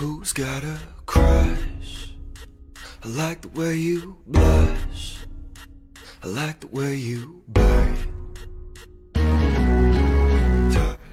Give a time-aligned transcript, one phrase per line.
[0.00, 2.14] Who's got a crush?
[3.04, 5.18] I like the way you blush.
[6.24, 8.08] I like the way you bite.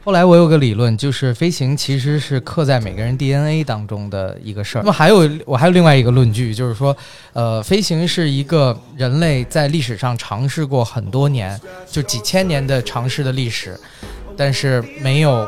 [0.05, 4.81] 后来我有个理论，就是飞行其实是刻在每个人 DNA 当中的一个事儿。
[4.83, 6.95] 那么还有我还有另外一个论据，就是说，
[7.33, 11.59] 呃，飞行是一个人类在历史上尝试过很多年，
[11.91, 13.77] 就几千年的尝试的历史，
[14.37, 15.45] 但是没有，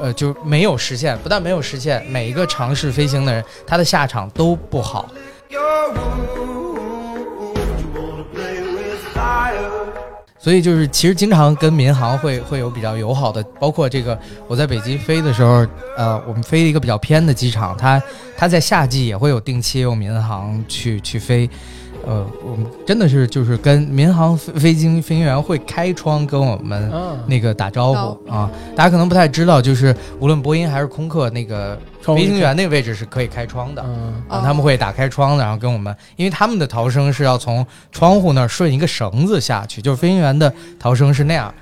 [0.00, 1.16] 呃，就没有实现。
[1.18, 5.08] 不但没有实现，每一个尝试飞行的人，他的下场都不好。
[10.42, 14.18] 所以就是，其实经常跟民航会会有比较友好的，包括这个
[14.48, 15.66] 我在北极飞的时候，
[15.98, 18.02] 呃，我们飞一个比较偏的机场，它
[18.38, 21.48] 它在夏季也会有定期用民航去去飞，
[22.06, 33.82] 呃，我们真的是就是跟民航飞飞机飞行员会开窗跟我们啊，那个打招招呼啊，大家可能不太知道，就是无论波音还是空客，那个飞行员那个位置是可以开窗的。
[33.86, 41.52] 嗯啊，他们会打开窗子，然后跟我们，因为他们的逃生是要从窗户那儿顺一个绳子下去，就是飞行员的逃生是那样。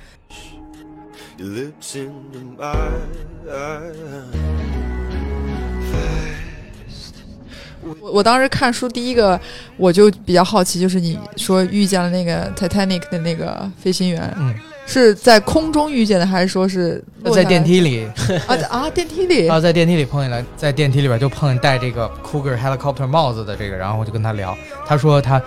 [8.00, 9.38] 我我当时看书第一个
[9.76, 14.54] 我就比较好奇，就是你说遇见了那个 Titanic 的那个飞行员，嗯，
[14.86, 18.06] 是在空中遇见的，还是说是落在电梯里
[18.46, 24.56] 啊在啊电梯里啊，在电梯里碰见了，在电梯里边就碰见戴这个 Cougar helicopter 帽子的这个，然后我就跟他聊，
[24.86, 25.40] 他说他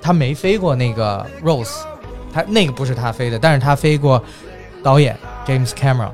[0.00, 1.78] 他没飞过那个 Rose，
[2.32, 4.22] 他那个不是他飞的，但是他飞过
[4.82, 6.10] 导演 James Cameron。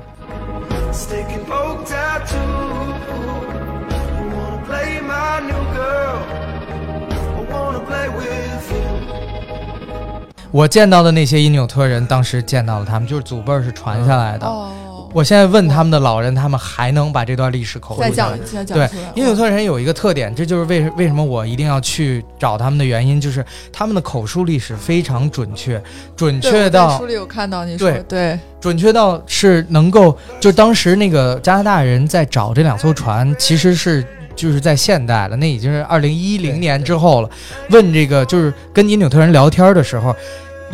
[10.55, 14.47] 我见到的那些因纽特人，当时见到了他们，就是祖辈儿是传下来的。
[14.47, 14.71] 哦，
[15.11, 18.37] 我现在问他们的老人，他们还能把这段历史口述再下来。
[18.63, 25.83] 对因纽特人有一个特点，这就是为为什么我一定要去找他们的原因，就是他们的口述历史非常准确，
[26.15, 28.39] 准确到书里有看到你说对对。
[28.61, 34.01] 准确到是能够，就当时那个加拿大人在找这两艘船，其实是
[34.37, 37.29] 就是在现代了，那已经是二零一零年之后了。
[37.71, 40.15] 问这个就是跟因纽特人聊天的时候，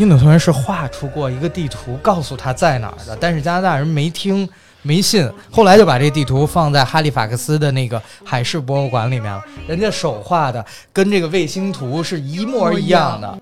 [0.02, 4.50] 印度同学是画出过一个地图，告诉他在哪儿的，但是加拿大人没听。
[4.82, 9.40] 没信，后来就把这地图放在哈利法克斯的那个海事博物馆里面了。
[9.68, 13.40] 人家手画的跟这个卫星图是一模一样的。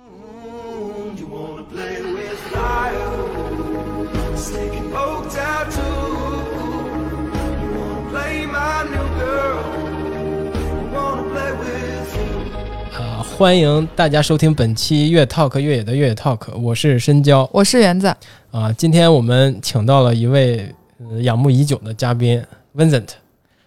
[13.39, 18.13] 欢迎大家收听本期越 Talk 越野的越野 Talk，我是深交我是园子，
[18.51, 18.69] 啊。
[18.73, 22.44] 今天我们请到了一位、呃仰慕已久的嘉宾
[22.75, 23.07] Vincent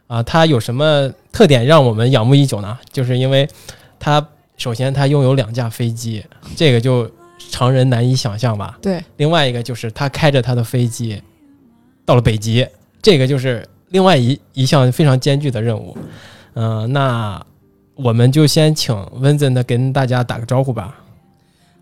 [0.09, 2.79] 啊，他有什么特点让我们仰慕已久呢？
[2.93, 3.49] 就是因为
[3.99, 4.29] 他
[4.59, 6.23] 首先他拥有两架飞机，
[6.55, 7.11] 这个就
[7.51, 8.79] 常人难以想象吧。
[8.83, 11.19] 对，另外一个就是他开着他的飞机
[12.05, 12.69] 到了北极，
[13.01, 15.97] 这个就是另外一一项非常艰巨的任务。
[16.57, 17.43] 嗯、那
[17.95, 20.99] 我们就先请 Vincent 跟大家打个招呼吧。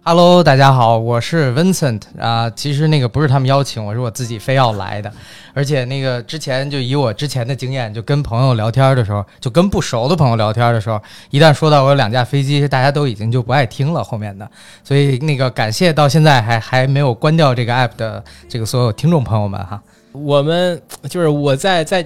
[0.03, 5.12] Hello，大家好，我是 Vincent 啊、其实那个不是他们邀请我，是我自己非要来的。
[5.54, 11.00] 而且那个之前就以我之前的经验，就跟朋友聊天的时候，就跟不熟的朋友聊天的时候，
[11.31, 14.50] 一旦说到我有两架飞机，大家都已经就不爱听了后面的。
[14.82, 19.81] 所以那个感谢到现在还还没有关掉这个 app 的这个所有听众朋友们哈。
[20.10, 22.04] 我们就是我在在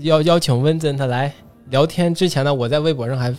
[0.00, 1.32] 邀邀请 Vincent 来
[1.70, 3.34] 聊天之前呢，我在微博上还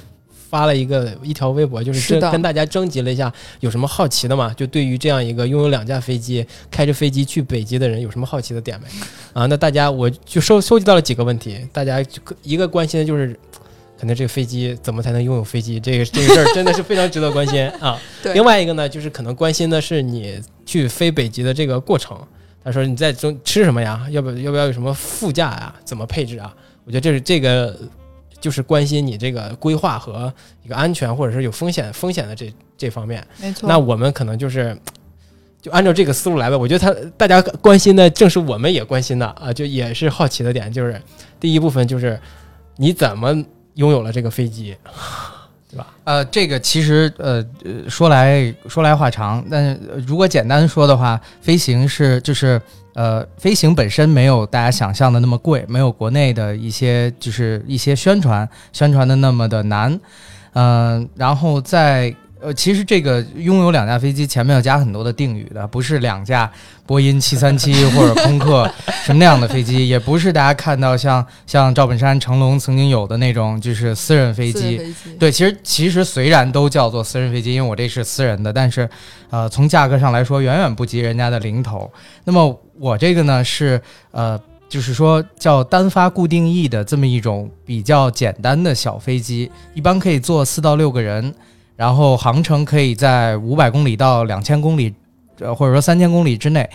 [0.50, 4.54] 发了一个一条微博，就是是跟大家征集了一下有什么好奇的嘛？
[4.54, 8.88] 就对于这样一个拥有两架飞机、开着飞机去北极的人，有什么好奇的点没？
[9.34, 13.38] 啊，那大家我就收收集到了几个问题，大家就一个关心的就是。
[14.00, 15.78] 可能这个飞机怎么才能拥有飞机？
[15.78, 18.00] 这个这个事儿 真的是非常值得关心啊。
[18.24, 22.18] 对另外一个呢，就是可能关心的是你去飞北极的这个过程。
[22.64, 24.08] 他说你在中吃什么呀？
[24.10, 25.76] 要不要不要有什么副驾呀？
[25.84, 26.56] 怎么配置啊？
[26.86, 27.78] 我觉得这是这个
[28.40, 30.34] 就是关心你这个规划和
[30.64, 33.26] 一个安全或者是有风险风险的这这方面。
[33.42, 33.68] 没错。
[33.68, 34.78] 那我们可能就是
[35.62, 36.58] 就按照这个思路来吧。
[36.58, 41.02] 我觉得他大家关心的正是我们也关心的啊，就也是好奇的点，就是
[41.40, 42.20] 第一部分就是
[42.78, 43.36] 你怎么
[43.76, 44.76] 拥有了这个飞机，
[45.70, 45.88] 对吧？
[46.06, 52.60] 呃，这个其实呃呃说来说来话长，但是呃如果简单说的话，飞行是就是
[52.94, 60.00] 呃飞行本身没有大家想象的那么贵，没有国内的一些就是一些宣传宣传的那么的难，
[60.54, 66.50] 嗯、然后在呃，其实这个拥有两架飞机前面要加很多的定语的，不是两架
[66.86, 68.70] 波音七三七或者空客
[69.06, 74.60] 什么那样的飞机，也不是大家看到像像赵本山、成龙曾经有的那种就是私人飞机。
[74.60, 78.90] 私人飞机，对，其实其实虽然都叫做私人飞机，因为我这是私人的，但是
[79.30, 81.92] 呃，从价格上来说远远不及人家的零头。
[82.24, 83.82] 那么我这个呢是
[84.12, 84.40] 呃。
[84.70, 91.34] 就是说，叫单发固定翼的这么一种比较简单的小飞机，一般可以坐四到六个人，
[91.80, 94.94] 然后航程可以在五百公里到两千公里，
[95.40, 96.70] 呃，或者说三千公里之内，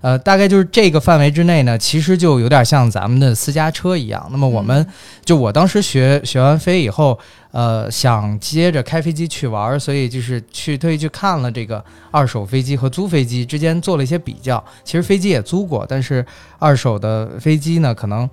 [0.00, 4.28] 呃，大概就是这个范围之内呢，其实就有点像咱们的私家车一样。
[4.32, 4.84] 那么我们
[5.24, 7.16] 就我当时学学完飞以后，
[7.52, 14.62] 呃，想接着开飞机去玩儿，所以就是去特意去看了这个二手飞机和租飞机之间做了一些比较。
[14.82, 16.26] 其实飞机也租过，但是
[16.58, 18.28] 二手的飞机呢，可能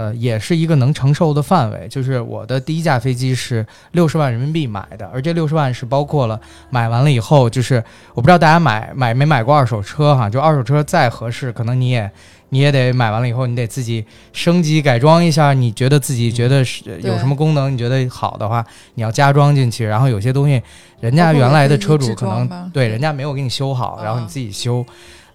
[0.00, 1.86] 呃也是一个能承受的范围。
[1.88, 7.82] 就是我的第一架飞机是六十万人民币买的，而这六十万是包括了买完了以后，就是
[8.14, 12.10] 我不知道大家买买没买过二手车哈，就二手车再合适，可能你也。
[12.52, 15.52] 你也得买完了以后，你得自己升级改装一下。
[15.52, 18.66] 你觉得自己觉得是有什么功能，你觉得好的话，
[18.96, 19.86] 你要加装进去。
[19.86, 20.60] 然后有些东西，
[20.98, 24.84] 人家原来的车主可能对人家没有给你修好，然后你自己修。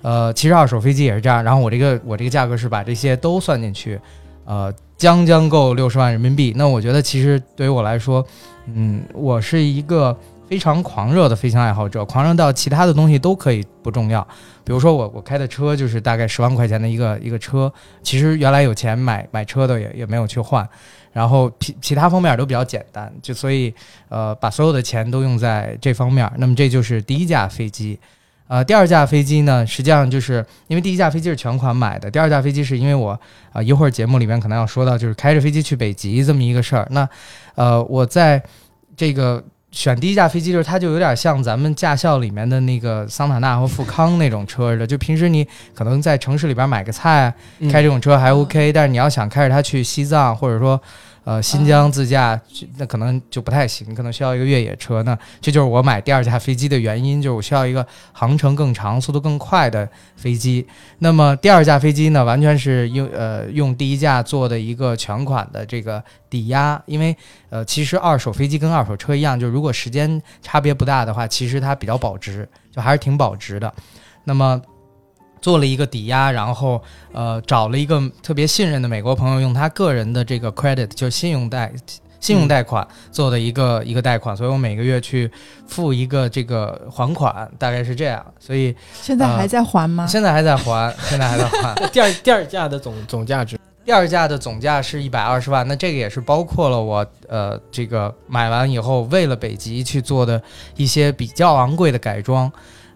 [0.02, 1.42] 呃，其实二手飞机也是这样。
[1.42, 3.98] 然后我这个我这个价格是把这些都算进去，
[4.46, 6.54] 呃，将将够六十万人民币。
[6.56, 8.26] 那我觉得其实对于我来说，
[8.74, 14.26] 嗯，我是一个非常狂热的飞行爱好者，狂热到其他的东西都可以不重要。
[14.64, 17.72] 比如说我我开的车就是大概十万块钱的一个一个车，
[18.02, 20.68] 其实原来有钱买买车的也也没有去换，
[21.12, 23.74] 然后其其他方面都比较简单，就所以
[24.10, 26.32] 呃把所有的钱都用在这方面。
[26.38, 28.00] 那么这就是第一架飞机，
[28.48, 33.20] 呃第二架飞机呢，实际上就是因为第一架飞机是全款买的，第二架飞机是因为我
[33.52, 36.88] 啊一会儿节目里面可能要说到就是开着飞机去北极这么一个事儿。
[36.92, 37.08] 那
[37.56, 38.42] 呃我在
[38.96, 39.44] 这个。
[39.72, 44.88] 选第一架飞机的时候它，就有点像咱们驾校里面的那个桑塔纳和富康那种车似的。
[44.88, 47.34] 就平时你可能在城市里边买个菜，
[47.70, 50.82] 开这种车还 OK，但是你要想开着它去西藏，或者说。
[51.26, 52.40] 呃，新疆自驾
[52.78, 55.02] 那可能就不太行，可能需要一个越野车。
[55.02, 60.64] 那这就是我买第二架飞机的原因，就是我需要一个航程更长、速度更快的飞机。
[61.00, 67.18] 那么第二架飞机呢，完全是用呃用第一架做的一个全款的这个抵押，因为
[67.50, 73.74] 呃其实二手飞机跟二手车一样，就如果时间差别不大的话，其实它比较保值，就还是挺保值的。
[74.26, 74.62] 那么。
[75.46, 76.82] 做了一个抵押，然后
[77.12, 81.72] 呃找了一个特别信任的美国朋友，用他个人的这个 credit 就信用贷
[82.20, 85.30] 信用贷款做的一个一个贷款，所以我每个月去
[85.68, 88.26] 付一个这个还款，大概是这样。
[88.40, 90.08] 所以现在还在还吗？
[90.08, 91.76] 现在还在还，现在还在还。
[91.94, 100.42] 第二第二价的总总价值，第二价的总价是一百二十万，那这个也是包括了我呃这个买完以后为了北极去做的
[100.76, 102.52] 一些比较昂贵的改装。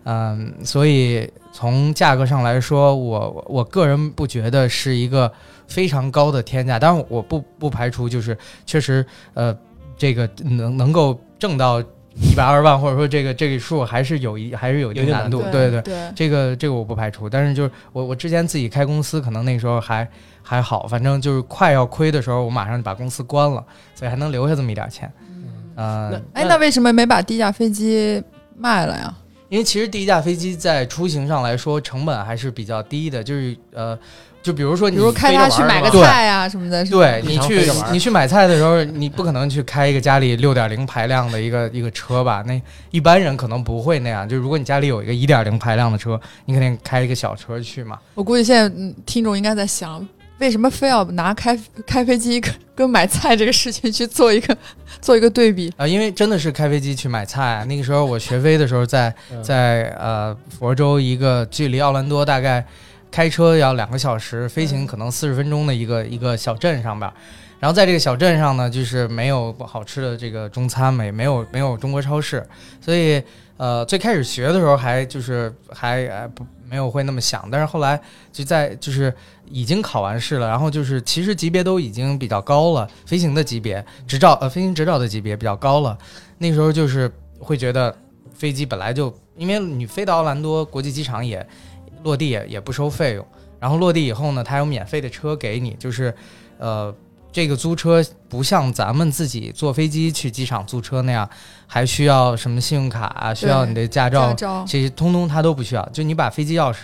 [0.06, 5.32] 嗯，所以从价格上来说，我我个人不觉得是一个
[5.68, 9.56] 非常高的天价，当然我不不排除就是确实呃
[9.98, 11.82] 这个能能够挣到
[12.16, 20.08] 一百二十万，或者说这个这个数还是有一还是有一定难度，对对对，这个这个我不排除，但是就是我我之前自己开公司，可能那时候还
[20.42, 23.64] 还好，反正就是快要亏的时候，我马上就把公司关了，
[23.94, 25.12] 所以还能留下这么一点钱。
[25.76, 28.22] 嗯，哎，那为什么没把第一架飞机
[28.58, 29.14] 卖了呀？
[29.50, 33.98] 因为其实第一架飞机在出行上来说成本还是比较低的，就是呃，
[34.42, 36.86] 就比如说，比如开它去买个菜啊什么的。
[36.86, 42.44] 对你去你去买菜的时候，你不可能去开一个家里六点零排量的一个一个车吧？
[42.46, 44.30] 那一般人可能不会那样。
[44.30, 47.98] 就如果你家里有一个一点零排量的车，你肯定开一个小车去嘛。
[48.14, 50.08] 我估计现在听众应该在想。
[50.40, 54.58] 为什么非要拿开开飞机跟跟买菜这个事情去做一个
[55.02, 55.86] 做一个对比啊？
[55.86, 57.66] 因为真的是开飞机去买菜。
[57.66, 62.66] 那个时候我学飞的时候，在在呃佛州一个距离奥兰多大概
[63.12, 67.12] 开车要两个小时，飞行可能四十分钟的一个一个小镇上边。
[67.60, 72.48] 然后在这个小镇上呢，就是没有好吃的这个中餐，没没有没有中国超市，
[72.80, 73.22] 所以
[73.58, 76.46] 呃最开始学的时候还就是还不。
[76.72, 78.00] 没有会那么想，但是后来
[78.32, 79.12] 就在就是
[79.50, 85.98] 已经考完试了，然后就是其实级别都已经比较高了，飞行的级别执照呃飞行执照的级别比较高了。
[86.38, 87.96] 那时候就是会觉得
[88.34, 91.46] 飞机本来就因为你飞到奥兰多国际机场也
[92.04, 93.26] 落地也也不收费用，
[93.60, 96.14] 然后落地以后呢，它有免费的车给你，就是
[96.58, 96.96] 呃。
[97.32, 101.30] 这个租车不像咱们自己坐飞机去机场租车那样，
[101.68, 103.32] 还需要什么信用卡啊？
[103.32, 104.34] 需要你的驾照，
[104.66, 105.90] 这些通通他都不需要。
[105.90, 106.78] 就你把飞机钥匙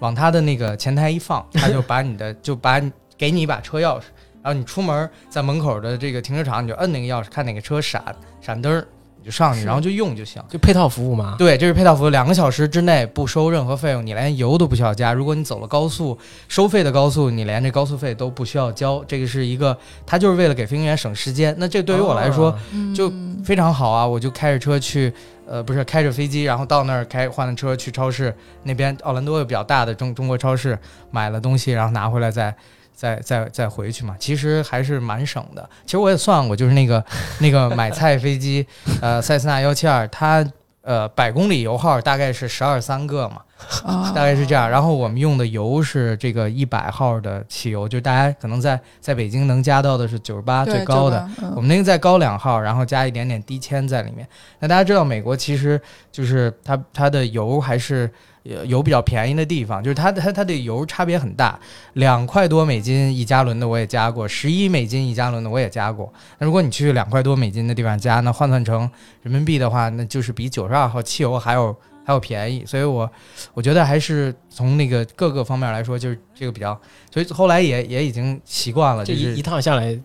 [0.00, 2.80] 往他的那个前台一放，他就把你的就把
[3.16, 4.04] 给你一把车钥匙，
[4.42, 8.02] 然后你出门在门口的这个停车场，你就摁那个钥匙，看哪个车闪
[8.40, 8.86] 闪灯儿，
[9.18, 10.42] 你就上去，然后就用就行。
[10.48, 11.34] 就配套服务嘛。
[11.38, 15.12] 对，这是配套服务，两个小时之内不收任何费用，你连油都不需要加。
[15.12, 19.02] 如果你走了高速，收费的高速，你连这高速费都不需要交。
[19.08, 21.54] 这个是一个，他就是为了给飞行员省时间。
[21.58, 22.56] 那这对于我来说，
[22.94, 23.10] 就
[23.42, 24.06] 非常好啊！
[24.06, 25.12] 我就开着车去，
[25.46, 28.34] 呃，不是开着飞机，然后到那儿开换了车去超市
[28.64, 30.78] 那边，奥兰多有比较大的中中国超市
[31.10, 32.54] 买了东西，然后拿回来再
[32.94, 34.16] 再再再回去嘛。
[34.18, 35.68] 其实还是蛮省的。
[35.84, 37.04] 其实我也算过，就是那个
[37.38, 38.66] 那个买菜飞机，
[39.00, 40.44] 呃，塞斯纳幺七二，它
[40.86, 43.42] 呃百公里油耗大概是十二三个嘛，
[43.84, 44.70] 啊，大概是这样。
[44.70, 54.26] 然后我们用的油是这个一百号的汽油，就大家可能在在北京能加到的是九十八最高的。，嗯我们那个再高两号，然后加一点点低铅在里面。
[54.60, 55.80] 那大家知道，美国其实
[56.12, 58.35] 就是它它的油还是呃
[58.66, 61.58] 有比较便宜的地方，就是它它它的油差别很大，
[61.94, 66.12] 两块多美金一加仑的我也加过，十一美金一加仑的我也加过。
[66.38, 68.88] 那如果你去两块多美金的地方加，那换算成
[69.22, 71.74] 人民币的话，那就是比九十二号汽油还要
[72.04, 72.64] 还要便宜。
[72.64, 73.10] 所以我
[73.52, 76.78] 我觉得还是从那个各个方面来说，就是这个比较，
[77.12, 79.98] 所以后来也也已经习惯了，就是这一一趟下来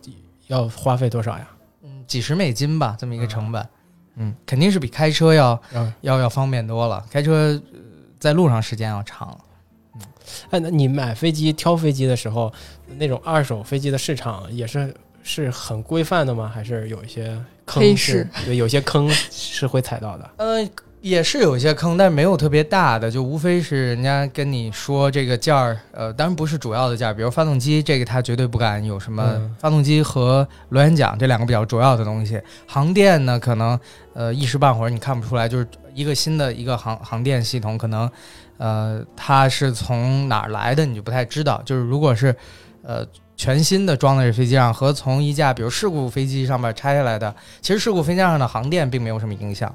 [0.47, 1.47] 要花费多少呀？
[1.83, 3.65] 嗯，几十美金吧，这么一个成本，
[4.15, 7.05] 嗯，肯定是比开车要嗯，要要方便多了。
[7.11, 7.61] 开车、呃
[8.21, 9.35] 在路上时间要长，
[9.95, 10.01] 嗯
[10.51, 12.53] 哎，那你买飞机挑飞机的时候，
[12.97, 16.49] 那种二手飞机的市场也是是很规范的吗？
[16.53, 17.35] 还是有一些
[17.65, 18.25] 坑是？
[18.45, 20.29] 对，有些坑是会踩到的。
[20.37, 20.69] 呃，
[21.01, 32.39] 也是有一些坑，但是没有特别大的，就无非是人家跟你说这个件儿，呃，当然不是主要的件儿，比如发动机，这个他绝对不敢有什么嗯发动机和螺旋桨这两个比较主要的东西。
[32.67, 33.79] 航电呢，可能
[34.13, 38.09] 呃一时半会儿你看不出来，就是一个新的一个航航电系统，可能
[38.57, 41.61] 呃它是从哪儿来的，你就不太知道。
[41.65, 42.35] 就是如果是
[42.83, 43.05] 呃
[43.35, 49.73] 全新的装在这飞机上，和从一架比如事故飞机上面拆下来的，其实事故飞机上的航电并没有什么影响，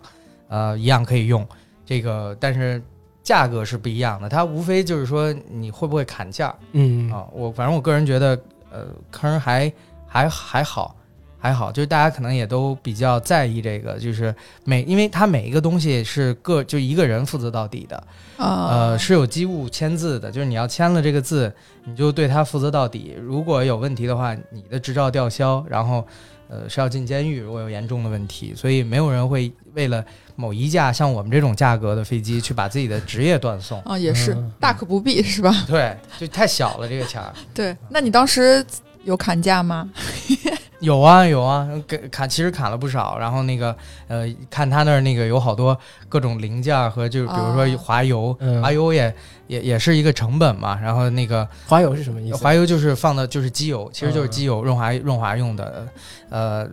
[0.48, 1.46] 呃，一样可以用。
[1.84, 2.82] 这个但是
[3.22, 7.26] 价格是不一样的，它无非就是说你会不会砍价嗯啊。
[7.32, 8.38] 我反正我个人觉得，
[8.70, 9.72] 呃，坑还
[10.06, 10.94] 还还好。
[11.38, 17.96] 还好，就是大家可能也都比较在意这个，就是每，因为它每一个东西是个就一个人负责到底的，
[18.36, 21.52] 啊，呃，是有机务签字的，就是你要签了这个字，
[21.84, 23.14] 你就对他负责到底。
[23.20, 26.04] 如果有问题的话，你的执照吊销，然后
[26.48, 27.40] 呃是要进监狱。
[27.40, 33.80] 如果有严重的问题，所以没有人会为了某一架像我们这种价格的飞机去把自己的职业断送。
[33.82, 35.54] 啊，也是嗯大可不必，是吧？
[35.68, 37.32] 对，就太小了这个钱儿。
[37.54, 38.64] 对，那你当时
[39.04, 39.88] 有砍价吗？
[40.80, 43.74] 有啊有啊，给砍其实砍了不少，然后那个
[44.08, 45.78] 呃，看他那儿那个有好多
[46.08, 49.14] 各种零件儿和就是比如说哦滑油，嗯滑油也
[49.46, 52.36] 也也是一个成本嘛，然后那个滑油是什么意思？
[52.36, 55.86] 滑油就是放的就是机油，其实就是嗯机油润滑润滑用的。
[56.28, 56.68] 呃，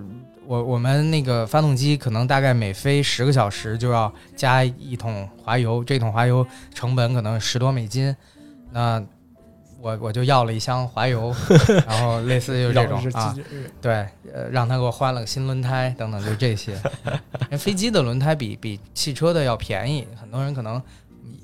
[0.45, 8.13] 我我们那个发动机可能大概每飞十个小时就要加一桶滑油，这桶滑油成本可能十多美金。
[8.71, 9.01] 那
[9.83, 11.35] 我我就要了一箱滑油，
[11.85, 13.35] 然后类似就是这种啊，
[13.81, 16.71] 对，呃，让他给我换了个新轮胎等等，就这些。
[17.41, 20.81] 因为飞机的轮胎比比汽车的要便宜，很多人可能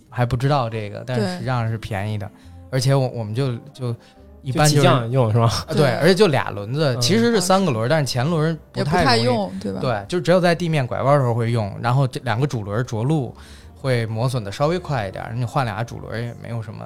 [0.10, 2.32] 还不知道这个，但是实际上是便宜的。
[2.72, 3.94] 而且我我们就就
[4.42, 5.46] 一般就用是吧？
[5.68, 9.82] 啊，对，而且就俩轮子，嗯其实是三个轮儿，但是前轮儿不太用，对吧？
[9.82, 13.36] 对，就只有在地面拐弯的时候会用，然后这两个主轮儿着陆
[13.76, 16.86] 会磨损的稍微快一点儿，你换俩主轮儿也没有什么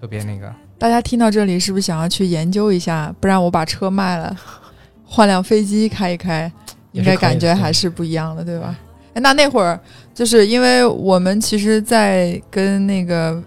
[0.00, 0.54] 特别那个。
[0.78, 3.14] 大家听到这里是不是想要去研究一下？
[3.18, 4.36] 不然我把车卖了，
[5.04, 6.50] 换辆飞机开一开，
[6.92, 8.78] 应该感觉还是不一样的，对吧？
[9.14, 9.80] 哎，那那会儿
[10.14, 13.42] 就是因为我们其实，在跟那个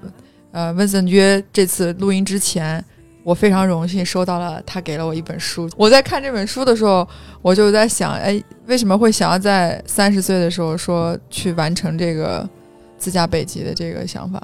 [0.51, 2.83] 呃温森约这次录音之前，
[3.23, 5.69] 我非常荣幸收到了他给了我一本书。
[5.77, 7.07] 我在看这本书的时候，
[7.43, 12.49] 我就在想，哎，为什么会想要在三十岁的时候说去完成这个
[12.97, 14.41] 自驾北极的这个想法？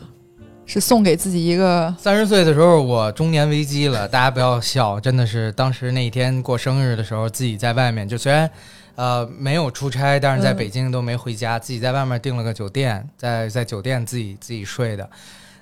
[0.66, 8.50] 是送给自己一个三十岁的时候，我中年危机了，大家不要笑，真的是当时那一天过生日的时候，自己在外面，就虽然
[8.96, 15.10] 呃没有出差，但是在嗯北京都没回家，自己在外面订了个酒店，在在酒店自己自己睡的。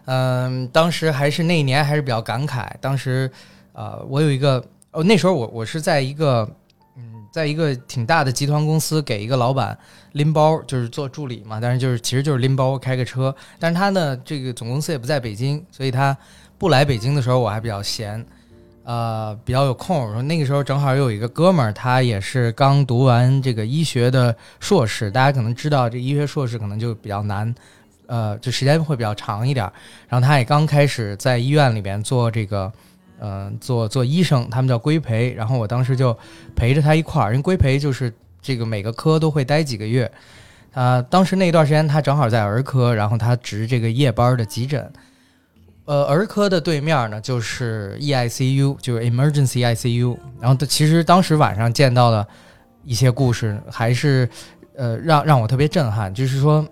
[0.06, 3.30] 嗯、当时还是那一年还是比较感慨，当时
[3.74, 6.56] 呃我有一个哦那时候我我是在一个嗯
[7.34, 9.76] 在一个挺大的集团公司给一个老板
[10.12, 16.16] 拎包，就是做助理嘛，但是就是其实就是拎包开个车，但是他呢这个总公司也不在北京，所以他
[16.60, 18.24] 不来北京的时候我还比较闲。
[18.86, 27.56] 呃，比较有空，然后那个时候正好有一个哥们儿，他也是刚读完这个医学的硕士，大家可能知道，这医学硕士可能就比较难，
[28.08, 29.66] 呃，就时间会比较长一点。
[30.10, 32.70] 然后他也刚开始在医院里边做这个，
[33.20, 35.34] 呃，做做医生，他们叫规培。
[35.34, 36.18] 然后我当时就
[36.56, 40.12] 陪着他一块儿，因为规培就是这个每个科都会待几个月。
[40.74, 44.92] 啊、当时那段时间他正好在儿科，然后他值这个夜班的急诊。
[45.86, 50.18] 呃，儿科的对面呢就是 EICU，就是 Emergency ICU。
[50.40, 52.28] 然后其实当时晚上见到的
[52.84, 54.28] 一些故事，还是
[54.76, 56.66] 呃让让我特别震撼，就是说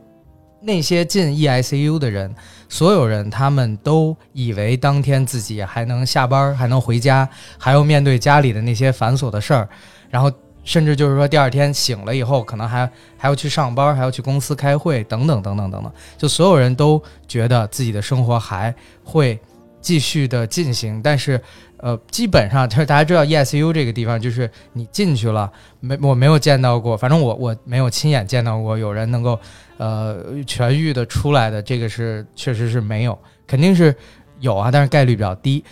[0.61, 2.33] 那些进 EICU 的人，
[2.69, 7.27] 所有人他们都以为当天自己还能下班，还能回家，
[7.57, 9.67] 还要面对家里的那些繁琐的事儿，
[10.09, 10.31] 然后
[10.63, 19.39] 甚至就是说第二天醒了以后，可能还还要去上班，还要去公司开会，等等等等等等，就所有人都觉得自己的生活还会
[19.81, 21.41] 继续的进行，但是。
[21.81, 29.37] 呃，基本上就是大家知道 ESU 这个地方，就是你进去了，没我没有见到过，反正我我没有亲眼见到过有人能够
[29.77, 33.93] 呃痊愈的出来的，这个是确实是没有，肯定是
[34.39, 35.63] 有啊，但是概率比较低。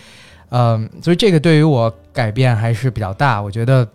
[0.50, 3.40] 嗯、所以这个对于我改变还是比较大。
[3.40, 3.88] 我觉得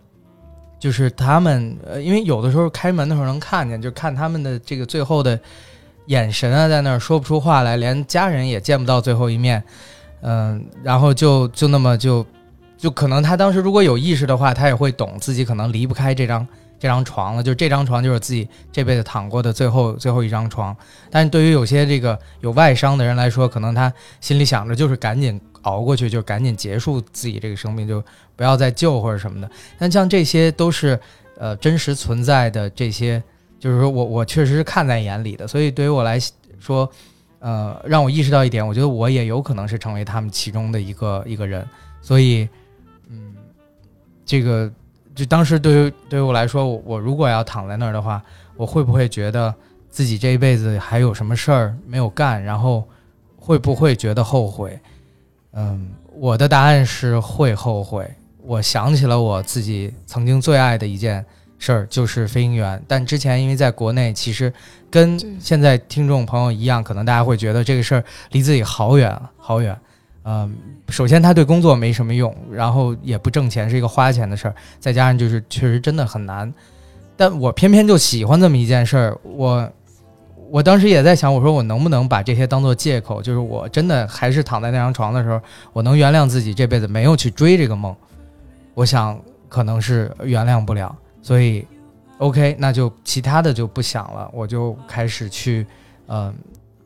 [0.79, 5.37] 就是他们，呃，因为有的时候开门的时候能看见，就看他们的这个最后的
[6.05, 9.61] 眼神啊，在那儿说不出话来，连家人也见不到最后一面。
[10.21, 12.25] 嗯，然后就就那么就
[12.77, 16.47] 就可能他当时如果有意识的话，他也会懂自己可能离不开这张
[16.79, 20.75] 这张床了，就这张床就是自己这辈子躺过的最后最后一张床。
[21.11, 28.03] 但是对于有些这个有外伤的人来说，可能他心里想着就是赶紧熬过去，就赶紧结束自己这个生命，就
[28.35, 29.49] 不要再救或者什么的。
[29.77, 30.99] 但像这些都是
[31.37, 33.21] 呃真实存在的这些，
[33.59, 36.19] 就是说我我确实是看在眼里的，所以对于我来
[36.59, 36.89] 说。
[37.45, 41.63] 呃，让我意识到一点，我觉得我也有可能是成为他们其中的一个一个人，
[42.01, 42.49] 所以，
[43.07, 43.35] 嗯，
[44.25, 44.71] 这个
[45.13, 48.19] 就当时对于对于我来说，我如果要躺在那儿的话，
[48.57, 49.53] 我会不会觉得
[49.91, 52.83] 自己这一辈子还有什么事儿没有干，然后
[53.37, 54.79] 会不会觉得后悔？
[55.51, 58.09] 嗯，我的答案是会后悔。
[58.41, 61.23] 我想起了我自己曾经最爱的一件
[61.57, 64.53] 事儿，就是飞行员，但之前因为在国内，其实
[64.89, 69.77] 跟现在听众朋友一样，可能大家会觉得这个事儿离自己好远好远。
[70.27, 70.55] 嗯，
[70.89, 76.51] 首先他对工作没什么用，然后也不挣钱，是一个花钱的事儿，再加上就是确实真的很难。
[77.15, 79.71] 但我偏偏就喜欢这么一件事儿，我
[80.49, 85.39] 我当时也在想，我说我能不能把这些当做借口，就是我真的还是躺在那张床的时候，
[85.73, 87.95] 我能原谅自己这辈子没有去追这个梦。
[88.73, 90.93] 我想可能是原谅不了，
[91.25, 91.65] 所以
[92.19, 95.65] OK，那就其他的就不想了，我就开始去，
[96.05, 96.31] 嗯、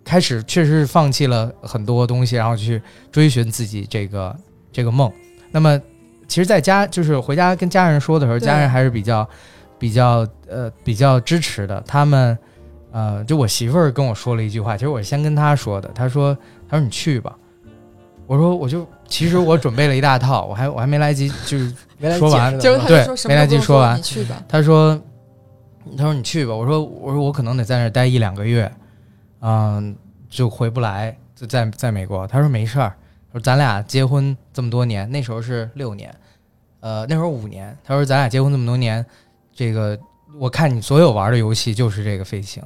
[0.01, 4.33] 开始确实是放弃了很多东西，然后去追寻自己这个
[4.71, 5.11] 这个梦。
[5.51, 5.77] 那么，
[6.25, 9.29] 其实在家就是回家跟家人说的时候，家人还是比较
[9.77, 11.83] 比较呃比较支持的。
[11.85, 12.37] 他们
[12.93, 16.33] 呃，就我媳妇儿跟我说了一句话，其实我先跟她说的，她说
[16.69, 17.35] 她说你去吧。
[18.29, 24.39] 我说我就其实我准备了一大套，我还我还没来及就是没来说完对就说什么没来及说完去吧。
[24.47, 25.01] 他说，
[25.97, 26.53] 他说你去吧。
[26.53, 28.71] 我说我说我可能得在那儿待一两个月，
[29.41, 29.95] 嗯，
[30.29, 32.27] 就回不来，就在在美国。
[32.27, 32.95] 他说没事儿，
[33.31, 36.13] 说咱俩结婚这么多年，那时候是六年，
[36.81, 37.75] 呃，那时候五年。
[37.83, 39.03] 他说咱俩结婚这么多年，
[39.55, 39.97] 这个
[40.37, 42.61] 我看你所有玩的游戏就是这个飞行，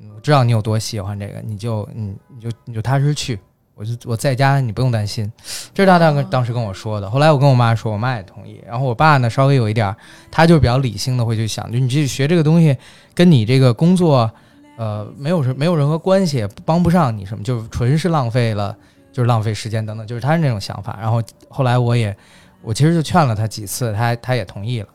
[0.00, 3.40] 嗯我知道你有多喜欢这个，你就你你就你就踏实去。
[3.74, 5.30] 我就我在家，你不用担心。
[5.72, 7.10] 这是他当哦当时跟我说的。
[7.10, 8.62] 后来我跟我妈说，我妈也同意。
[8.66, 9.96] 然后我爸呢，稍微有一点儿，
[10.30, 12.76] 他就是比较理性的会去想，就你去学这个东西，
[13.14, 14.30] 跟你这个工作，
[14.76, 18.76] 呃，没有什没有任何关系，帮不上你什么，就是纯是浪费了，
[19.12, 20.96] 就是浪费时间等等，就是他是那种想法。
[21.00, 22.16] 然后后来我也，
[22.62, 24.88] 我其实就劝了他几次，他他也同意了。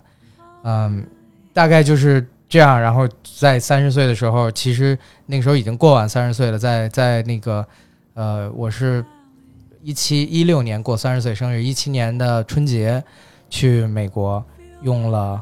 [0.64, 1.06] 嗯，
[1.54, 2.80] 大概就是这样。
[2.80, 7.66] 然后在三十岁的时候，其实那个时候已经过完三十岁了，在在那个，
[8.20, 9.04] 呃，我是
[9.82, 13.02] 一七一六年过三十岁生日，一七年的春节
[13.50, 14.44] 去美国
[14.82, 15.42] 用了，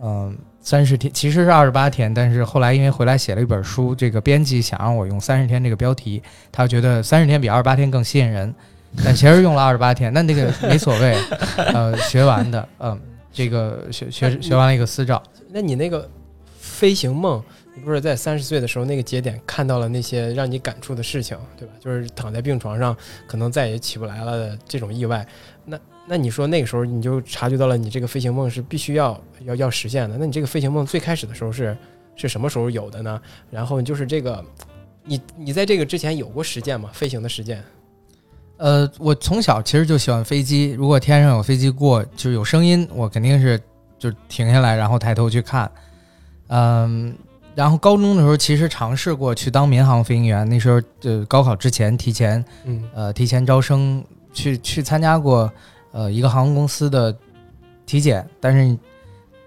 [0.00, 0.34] 嗯。
[0.58, 8.54] 三十天其实是二十八天，但是后来因为回来写了一本书，这个编辑想让我用三十天这个标题，他觉得三十天比二十八天更吸引人，
[9.04, 11.14] 但其实用了二十八天，那那个没所谓，
[11.74, 12.98] 呃，学完的，嗯，
[13.30, 16.08] 这个学学学完了一个私照，那你那个
[16.58, 21.74] 飞行梦，你不是在三十岁的时候那个节点看到了那些让你感触的事情，对吧？
[21.80, 25.26] 就是躺在病床上，可能再也起不来了的这种意外。
[25.64, 30.16] 那那你说那个时候你就察觉到了，你这个飞行梦是必须要要要实现的。
[30.18, 31.76] 那你这个飞行梦最开始的时候是
[32.14, 33.20] 是什么时候有的呢？
[33.50, 34.44] 然后就是这个，
[35.04, 36.90] 你你在这个之前有过实践吗？
[36.92, 37.62] 飞行的实践？
[38.58, 43.60] 呃，我从小其实就喜欢飞机，如果天上有飞机过，就有声音，我肯定是
[43.98, 45.68] 就停下来，然后抬头去看。
[46.46, 47.16] 嗯，
[47.54, 55.50] 然后高中的时候其实尝试过去当民航飞行员，那时候就高考之前提前嗯呃提前招生去去参加过
[55.92, 57.16] 呃一个航空公司的
[57.86, 58.76] 体检，但是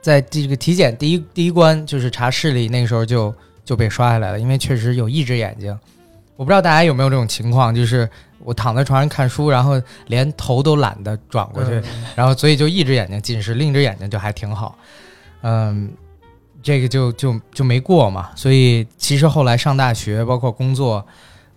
[0.01, 3.33] 在这个体检第一第一关就是查视力，那个时候就
[3.65, 5.77] 就被刷下来了，因为确实有一只眼睛。
[6.37, 8.07] 我不知道大家有没有这种情况，就是
[8.39, 11.83] 我躺在床上看书，然后连头都懒得转过去，嗯
[12.15, 14.77] 然后所以就一只眼睛近视，另一只眼睛就还挺好。
[15.41, 15.91] 嗯，
[16.67, 18.29] 这个就就就没过嘛。
[18.35, 21.05] 所以其实后来上大学，包括工作，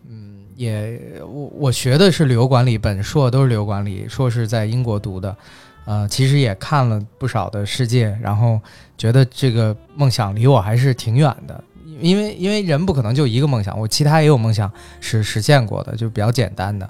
[0.08, 5.36] 嗯，也我我学的是旅游管理，本硕都是旅游管理，硕士在英国读的。
[5.84, 8.60] 呃，其实也看了不少的世界，然后
[8.96, 11.64] 觉得这个梦想离我还是挺远的。
[12.00, 14.70] 因为因为人不可能就一个梦想，我其他也有梦想
[15.00, 16.88] 是实现过的，就比较简单的，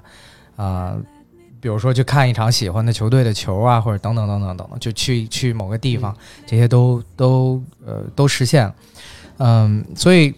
[0.55, 0.95] 啊、
[1.61, 6.13] 比如说去看一场喜欢的球队的球啊，或者等等等等等等，就去去某个地方，
[6.45, 8.75] 这些都都呃都实现了。
[9.37, 10.33] 嗯，所以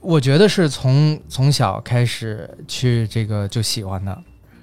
[0.00, 4.22] 我觉得是从从小开始去这个就喜欢的。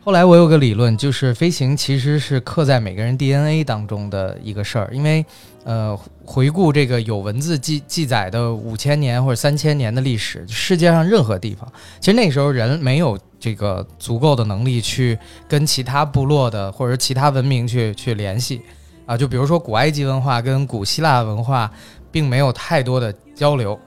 [0.09, 5.23] 后来我有个理论，就是飞行其实是刻在每个人 DNA 当中的一个事儿，因为
[5.65, 5.95] 呃，
[6.25, 15.15] 回顾这个有文字记记载的五千年或者三千年的历史，世界上任何地方，其实那时候人没有这个足够的能力去
[15.47, 18.63] 跟其他部落的或者其他文明去去联系。
[19.05, 21.71] 啊，就比如说古埃及文化跟古希腊文化
[22.11, 23.79] 并没有太多的交流，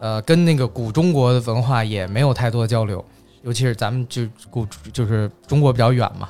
[0.00, 3.02] 呃，跟那个古中国的文化也没有太多交流，
[3.42, 6.28] 尤其是咱们就古就是中国比较远嘛。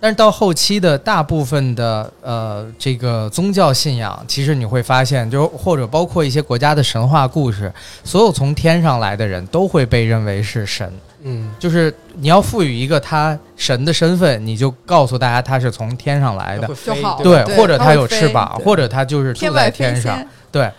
[0.00, 7.72] 但是到后期的大部分的呃这个宗教信仰，其实你会发现，就或者包括一些国家的神话故事，
[8.04, 10.88] 所有从天上来的人都会被认为是神，
[11.24, 11.52] 嗯。
[11.58, 16.68] 就是你要赋予一个他神的身份，你就告诉大家他是从天上来的。
[17.20, 20.70] 对，或者他有翅膀，或者他就是住在天上，对，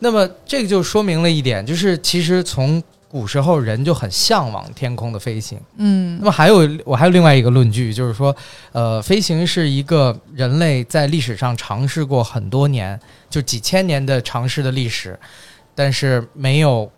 [0.00, 5.58] 那么这个就说明了一点，就是其实从古时候人就很向往天空的飞行。
[5.76, 8.34] 嗯那么还有我还有另外一个论据，就是说，
[8.72, 12.98] 呃，飞行是一个人类在历史上尝试过很多年，
[13.30, 15.18] 就几千年的尝试的历史，
[15.74, 16.90] 但是没有。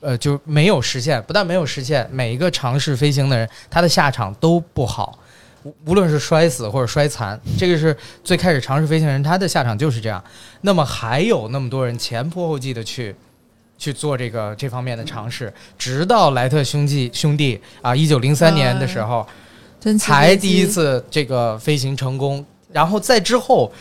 [0.00, 5.18] 呃，就没有实现，不但没有实现，每一个尝试飞行的人，他的下场都不好，
[5.64, 10.22] 无无论是摔死或者摔残，这个是最开始尝试飞行的人，他的下场就是这样。
[10.60, 13.16] 那么还有那么多人前仆后继的去
[13.78, 19.26] 去做这个这方面的尝试，直到莱特兄弟兄弟啊，一九零三年的时候，
[19.98, 23.72] 才第一次这个飞行成功，然后在之后，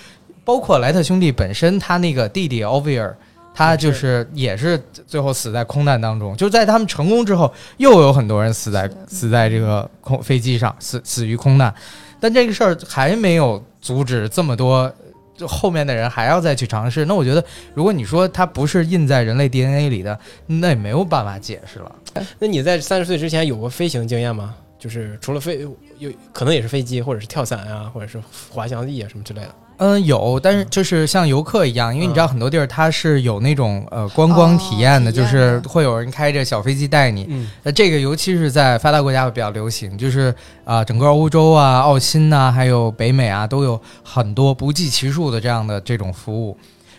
[0.44, 3.16] 包括莱特兄弟本身，他那个弟弟奥维尔。
[3.58, 4.78] 他就是也是
[5.08, 11.74] 最后死在空难当中，就在他们成功之后，又有很多人死在死在这个空飞机上，死死于空难。
[12.20, 14.94] 但这个事儿还没有阻止这么多
[15.36, 17.06] 就后面的人还要再去尝试。
[17.06, 17.44] 那我觉得，
[17.74, 20.18] 如果你说它不是印在人类 DNA 里的，
[20.48, 21.96] 那也没有办法解释了。
[22.40, 24.56] 那你在三十岁之前有过飞行经验吗？
[24.78, 25.68] 就是除了飞
[25.98, 28.22] 有可能也是飞机，或者是跳伞啊，或者是
[28.52, 29.56] 滑翔翼啊什么之类的。
[29.78, 37.26] 嗯，有，但是就是像游客一样，因为你知道很多地儿它是有那种呃观光体验的，哦就是会有人开着小飞机带你。
[37.30, 40.34] 嗯那这个尤其是在发达国家会比较流行，就是
[40.64, 46.58] 啊、整个欧洲啊、澳新呐、还有北美啊，都有很多不计其数的这样的这种服务。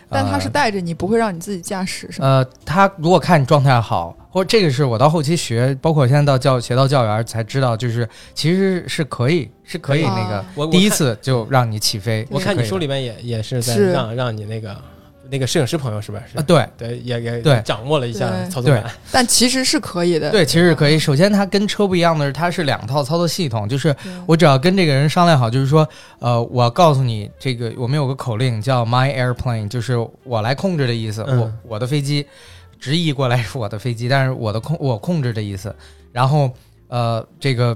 [0.09, 2.27] 但他是呃带着你，不会让你自己驾驶，是吗？
[2.27, 12.25] 呃，他如果看你状态好，或者这个是我到后期学，包括现在到教学到教员才知道，就是其实是可以是可以啊那个第一次就让你起飞。
[12.29, 14.75] 我看你书里面也也是在是让让你那个
[15.31, 16.21] 那个摄影师朋友是吧？
[16.31, 18.83] 是啊，对对，也也对掌握了一下操作感。
[19.11, 20.31] 但其实是可以的。
[20.31, 20.97] 对，其实是可以。
[20.97, 25.87] 首先，它跟车不一样的是，它是两套操作系统，就是我只要跟这个人商量好，就是说，
[26.19, 31.23] 呃，我告诉你这个，我们有个口令叫 My Airplane，就是我来控制的意思。
[31.27, 32.25] 嗯我我的飞机
[32.79, 35.75] 直译过来是我的飞机，但是我的控我控制的意思。
[36.11, 36.49] 然后
[36.87, 37.75] 呃，这个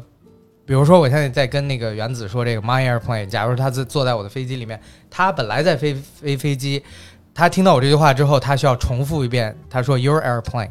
[0.66, 6.82] 比如说我现在在跟那个原子说这个 My Airplane，假如他坐坐在我的飞机里面，他本来在飞飞飞机，
[7.34, 10.70] 他听到我这句话之后，他需要重复一遍，他说 Your Airplane。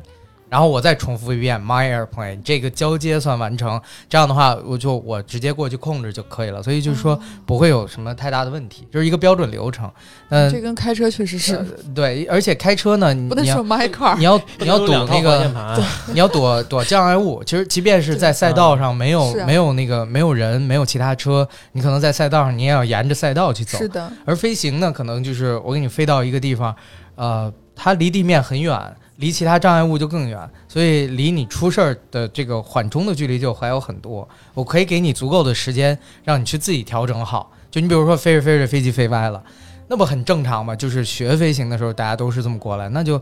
[0.50, 3.80] 然后我再重复一遍 my airplane，这个交接算完成。
[4.08, 6.60] 这样的话，我就我直接过去控制就可以了。
[6.62, 9.88] 所以就是说不会有什么太大的问题，就是一个标准流程。
[10.30, 14.24] 嗯、这跟开车确实是呃对，而且开车呢，你你要不能说 my car 你。
[14.24, 15.50] 要你要躲那个
[16.12, 17.42] 你要躲躲障碍物。
[17.44, 23.78] 其实即便是在赛道上没有啊没有那个没有人没有其他车，你可能在赛道上你也要沿着赛道去走。
[23.78, 26.74] 是的，而飞行呢，可能就是我给你飞到一个地方，
[27.14, 28.76] 呃，它离地面很远，
[29.20, 34.28] 离其他障碍物就更远，所以离你出事儿的这个缓冲的距离就还有很多。
[34.54, 37.52] 我可以给你足够的时间，让你去自己调整好。
[37.70, 39.40] 就你比如说飞着飞着飞机飞歪了，
[39.88, 40.74] 那不很正常吗？
[40.74, 43.20] 就是学飞行的时候，大家都是这么过来，那就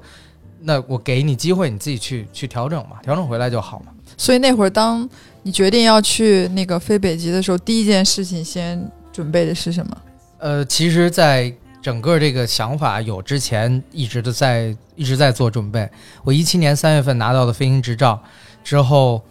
[0.60, 3.92] 那我给你机会，你自己去去调整嘛，调整回来就好嘛。
[4.16, 5.06] 所以那会儿当
[5.42, 9.96] 你决定要去那个飞北极的时候，第一件事情先准备的是什么？
[10.38, 11.52] 呃，其实，在
[11.88, 15.88] 整个这个想法有之前一直的在一直在做准备。
[16.22, 18.22] 我一七年三月份拿到的飞行执照
[18.62, 19.24] 之后，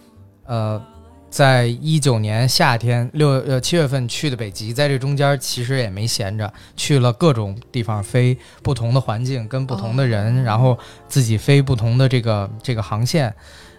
[0.44, 0.82] 呃，
[1.30, 13.32] 在一九年夏天六呃七月份去的北极，在这中间其实也没闲着，去了各种地方飞，不同的环境跟不同的人，然后自己飞不同的这个这个航线。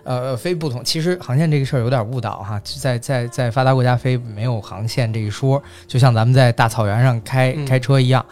[0.05, 8.25] 呃，飞不同，其实航线这个事儿有点误导哈，在在在发达国家飞没有航线这一说，就像咱们在大草原上开、嗯开车一样，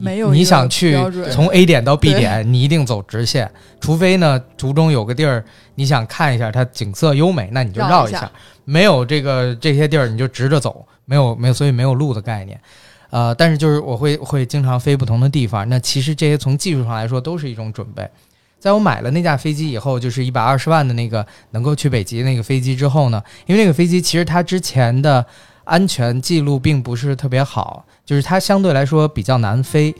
[0.00, 0.96] 没有你想去
[1.30, 8.32] 从 A 点到 B 点，你一定走直线，除非呢途中有个地儿你想看一下它景色优美，那你就绕一下绕一下，
[8.64, 12.60] 没有这个这些地儿你就直着走，没有没有，所以没有路的概念。
[13.10, 18.08] 呃，但是就是我会会经常飞不同的地方，那其实这些从技术上来说都是一种准备。
[18.60, 25.24] 在我买了那架飞机以后，就是一百二十万的那个能够去北极那个飞机之后呢，因为那个飞机其实它之前的
[25.64, 29.94] 安全记录并不是特别好，就是它相对来说比较难飞。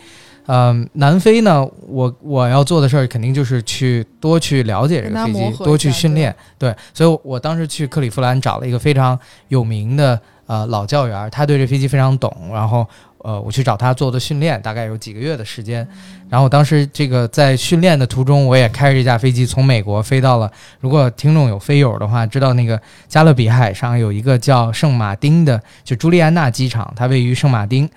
[0.47, 6.35] 嗯，南飞呢，我我要做的事儿肯定就是去多去了解这个飞机，多去训练。
[6.59, 12.85] 对，所以我当时去克利夫兰找了一个非常有名的呃老教员，他对这飞机非常懂，然后
[13.23, 15.87] 呃我去找他做的训练，大概有几个月的时间。
[16.29, 20.51] 然后当时这个在训练的途中，我也开着这架飞机从美国飞到了。
[20.81, 27.89] 如果听众有飞友的话，知道那个加勒比海上有一个叫圣马丁的，就朱利安娜机场，它位于圣马丁。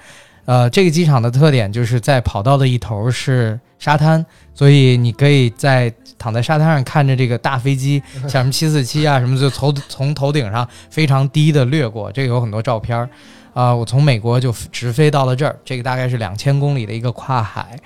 [0.45, 13.09] 呃，这个机场的特点就是在跑道的一头是沙滩，所以你可以在躺在沙滩上看着这个大飞机，像什么七四七啊什么，就从从头顶上非常低的掠过，这个有很多照片
[13.53, 13.61] 儿。
[13.61, 17.77] 啊、我从美国就直飞到了这儿，这个大概是两千公里的一个跨海。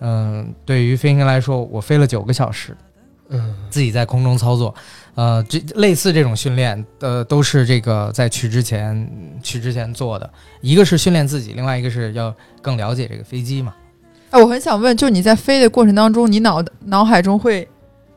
[0.00, 2.76] 嗯、对于飞行员来说，我飞了九个小时，
[3.28, 4.74] 嗯，自己在空中操作。
[5.14, 9.08] 呃，这类似这种训练，呃，都是这个在去之前
[9.42, 10.28] 去之前做的。
[10.60, 13.72] 一个是训练自己，另外一个是要更了解这个飞机嘛。
[14.30, 17.66] 哎，我很想问，就你在飞的过程当中，你脑脑海中会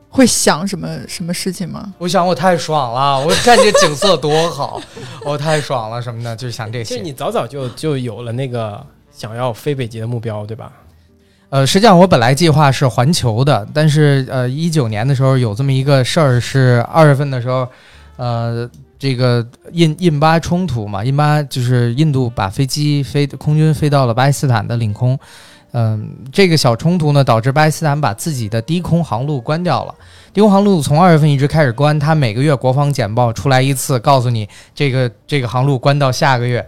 [0.09, 1.93] 会想什么什么事情吗？
[1.97, 4.81] 我想我太爽了，我看这景色多好，
[5.25, 6.83] 我太爽了什么的，就是想这些。
[6.83, 10.71] 其实你早早就就有了那个想要飞北极的目标，对吧？
[11.49, 17.67] 呃，实际上我本来计划是环球的，但是呃，一九年的时候有这么一个事儿，是二月份的时候，
[18.17, 25.17] 呃，这个印印巴冲突嘛，印巴就是印度把飞机飞空军飞到了巴基斯坦的领空，
[25.73, 29.93] 嗯、这个小冲突呢，导致巴基斯坦把自己的低空航路关掉了。
[30.33, 36.65] 低空航路从二月份一直开始关，它每个月国防简报出来一次，告诉你这个这个航路关到下个月。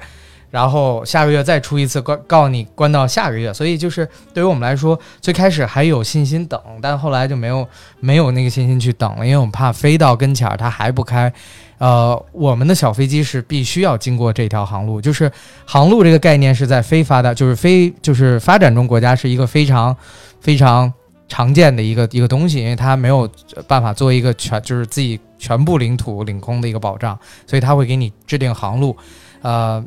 [0.52, 7.68] 然后下个月再出一次，告告诉你关到下个月，所以就是对于我们来说，最开始还有信心等，但后来就没有
[8.00, 11.32] 没有那个信心去等了，因为我们怕飞到跟前儿它还不开。
[11.80, 15.32] 呃，我们的小飞机是必须要经过这条航路，就是
[15.66, 19.98] 航路这个概念是在非发达，就是非就是发展中国家是一个非常
[20.40, 20.94] 非常
[21.28, 23.28] 常见的一个一个东西，因为它没有
[23.68, 28.96] 办法做一个全就是自己全部领土领空的一个保障，所以它会给你制定航路，
[29.42, 29.84] 呃。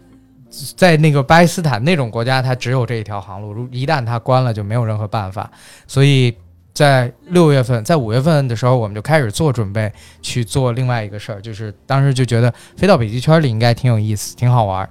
[0.76, 5.50] 在那个巴基斯坦那种国家，它只有这一条航路，如一旦它关了，就没有任何办法。
[5.86, 6.30] 所以
[6.74, 14.88] 在六月份，在五月份的时候，我们就开始做准备，去做另外一个事儿，就是当时就觉得飞到北极圈里应该挺有意思，挺好玩儿。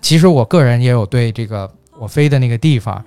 [0.00, 1.68] 其实我个人也有对这个
[1.98, 3.04] 我飞的那个地方，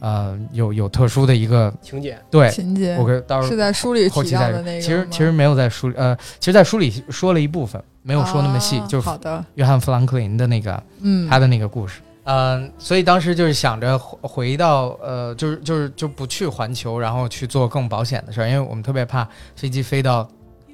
[0.00, 4.46] 呃，有有特殊的一个情节，对，情节我给到时候是在书里提后期再说。
[4.46, 12.00] 到的那个其实其实没有在书里，呃，其实，在书里说了一部分，没有说那么细，啊就是好的，约翰·富兰克林的那个嗯，他的那个故事。
[12.30, 20.28] 嗯，所以当时就是想着回回到呃，就是就是就不去环球，然后去做更保险的事儿，因为我们特别怕飞机飞到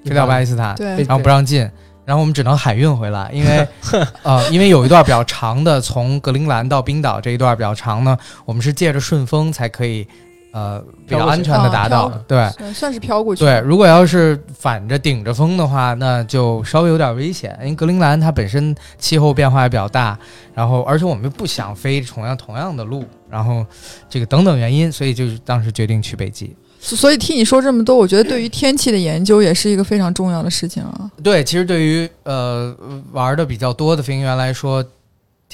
[0.05, 0.97] 飞到巴基斯坦，对。
[1.05, 1.61] 然后不让进，
[2.05, 3.69] 然后我们只能海运回来，因为
[4.25, 10.05] 呃，因为有一段比较长的从格陵兰到冰岛这一段比较长呢，我们是借着顺风才可以
[10.55, 12.49] 呃比较安全的达到对。
[12.51, 13.45] 算算是飘过去。
[13.45, 17.59] 对，如果要是反着顶着风的话，那就稍微有点危险。
[17.61, 20.17] 因为格陵兰它本身气候变化也比较大，
[20.55, 23.67] 然后而且我们不想飞同样同样的路，然后
[24.09, 26.55] 这个等等原因，所以就是当时决定去北极。
[26.79, 31.11] 所所以听你说这么多，我觉得对于天气的研究也是一个非常重要的事情啊。
[31.23, 32.77] 对，其实对于呃
[33.11, 34.85] 玩的比较多的飞行员来说，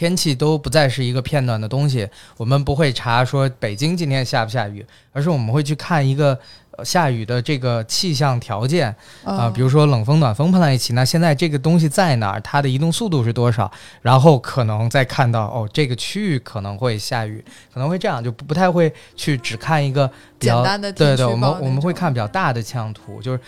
[0.01, 2.09] 天气都不再是一个片段的东西。
[2.39, 6.39] 我们不会查说北京今天下不下雨，而是我们会去看一个。
[6.77, 8.89] 呃下雨的这个气象条件
[9.25, 12.41] 啊、啊，比如说冷风、暖风碰在一起，那现在这个东西在哪儿？
[12.41, 13.71] 它的移动速度是多少？
[14.01, 20.09] 然后可能再看到哦，这个区域可能会下雨，可能会这样，就不不太会去只看一个
[20.39, 23.41] 比较简单的对对，我们我们会看比较大的气象图，就是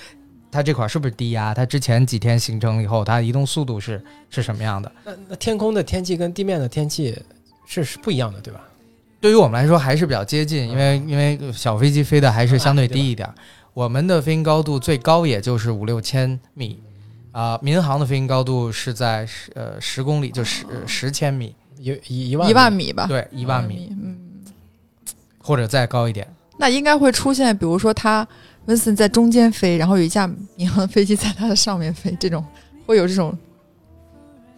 [0.53, 1.55] 它这块儿是不是低压？
[1.55, 4.93] 它之前几天形成以后，它移动速度是是什么样的？
[5.03, 7.19] 那那天空的天气跟地面的天气
[7.67, 8.61] 是是不一样的，对吧？
[9.19, 13.35] 对于我们来说还是比较接近，因为因为小飞机飞的还是相对低一点儿。
[13.73, 16.79] 我们的飞行高度最高也就是五六千米，
[17.31, 24.19] 啊、民航的飞行高度是在十呃十公里，就十十千米，一一一万一万米吧，对，一万米嗯，
[25.39, 26.29] 或者再高一点。
[26.59, 28.29] 那应该会出现，比如说他
[28.67, 32.45] 温森在中间飞，然后有一架民航飞机在他的上面飞， 这种
[32.87, 33.37] 会有这种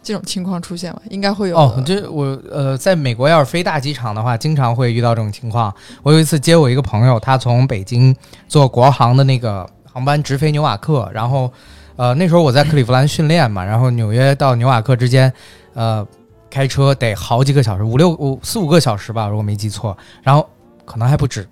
[0.03, 1.01] 这种情况出现吗？
[1.09, 1.57] 应该会有。
[1.57, 5.73] 哦，这我呃，在美国要是飞大机场的话，经常会遇到这种情况。
[6.03, 8.15] 我有一次接我一个朋友，他从北京
[8.47, 11.51] 坐国航的那个航班直飞纽瓦克，然后
[11.95, 15.33] 呃那时候我在克利夫兰训练嘛，然后纽约到纽瓦克之间，
[15.73, 16.07] 呃
[16.51, 20.47] 开车得好几个小时，五六五四五个小时吧，如果没记错，然后
[20.85, 21.47] 可能还不止。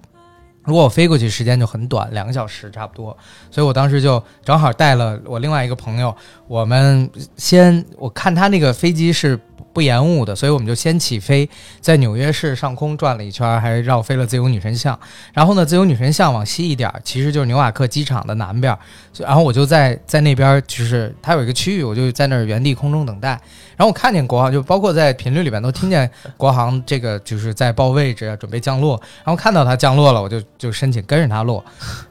[0.66, 3.16] 如果我飞过去时间就很短，两个小时差不多，
[3.52, 6.16] 所以我当时就正好带了我另外一个朋友，
[6.48, 9.40] 我们先我看他那个飞机是
[9.74, 11.50] 不延误的，所以我们就先起飞，
[11.82, 14.98] 在纽约市上空转了一圈，还绕飞了自由女神像。
[15.34, 18.78] 然后呢，自由女神像往西一点儿，其实就是纽瓦克机场的南边。
[19.18, 23.30] 然后我就在在那边，就是它有一个区域，我就在那儿原地空中等待。
[23.76, 29.02] 然后我看见国航，就包括在频率里面都听见国航这个就是在报位置，准备降落。
[29.24, 31.64] 然后看到它降落了，我就就申请跟着它落，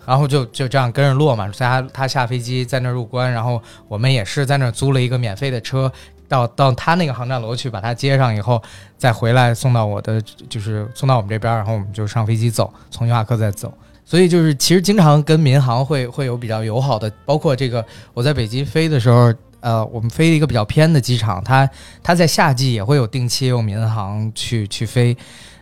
[0.04, 1.50] 然后就就这样跟着落嘛。
[1.52, 5.90] 所以他他下飞机在那儿入关，然后我们也是在那儿租了一个免费的车，
[6.32, 8.62] 到到他那个航站楼去把他接上以后，
[8.96, 10.18] 再回来送到我的
[10.48, 13.72] 就是送到我们这边，然后我们就上飞机走，从伊瓦克再走。
[14.04, 19.30] 所以就是其实经常跟民航会会有比较友好的，包括这个我在北京飞的时候。
[19.62, 21.70] 呃，我们飞一个比较偏的机场，它
[22.02, 25.16] 它在夏季也会有定期用民航去去飞，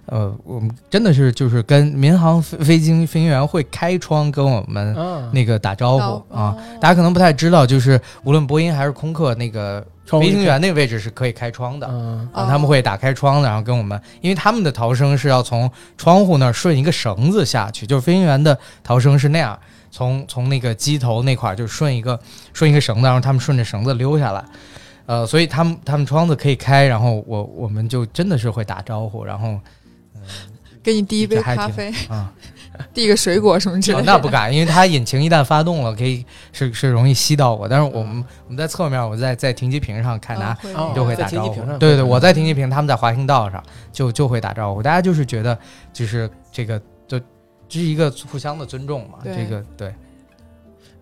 [0.07, 9.87] 呃，我们真的是就是跟民航飞飞机飞行员会开窗跟我们啊，那个打招呼哦啊，大家可能不太知道，就是无论波音还是空客，那个
[10.19, 11.87] 飞行员那个位置是可以开窗的。
[11.91, 19.59] 嗯啊，他们会打开窗子，然后跟我们，因为他们的逃生是要从窗户那儿顺一个绳子下去，就是飞行员的逃生是那样，
[19.91, 22.19] 从从那个机头那块儿就顺一个
[22.53, 24.45] 顺一个绳子，然后他们顺着绳子溜下来，
[25.07, 29.59] 呃，所以他们他们窗子可以开，然后我我们就真的是会打招呼，然后
[30.83, 32.33] 给你第一杯咖啡，啊，
[32.95, 34.07] 递个水果什么之类哦的。
[34.07, 40.47] 那不敢，因为它引擎一旦发动了，可以是是容易吸到我，但是我们我们在侧面，我在在停机坪上看他。
[40.47, 43.63] 啊会哦就会打招呼停机坪上，对对对，我在停机坪，他们在滑行道上，
[43.93, 44.83] 就就会打招呼。
[44.83, 45.59] 大家就是觉得，
[45.93, 47.19] 就是这个，就
[47.69, 49.19] 这是一个互相的尊重嘛。
[49.25, 49.95] 这个对，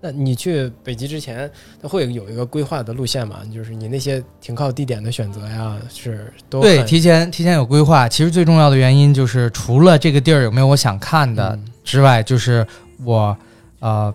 [0.00, 1.50] 那你去北极之前，
[1.82, 3.40] 它会有一个规划的路线嘛？
[3.52, 8.08] 就是你那些停靠地点的选择呀，是都对，提前提前有规划。
[8.08, 12.64] 其实最重要的原因就是，除了这个地儿有没有我想看的嗯之外，就是
[13.04, 13.36] 我
[13.80, 14.14] 呃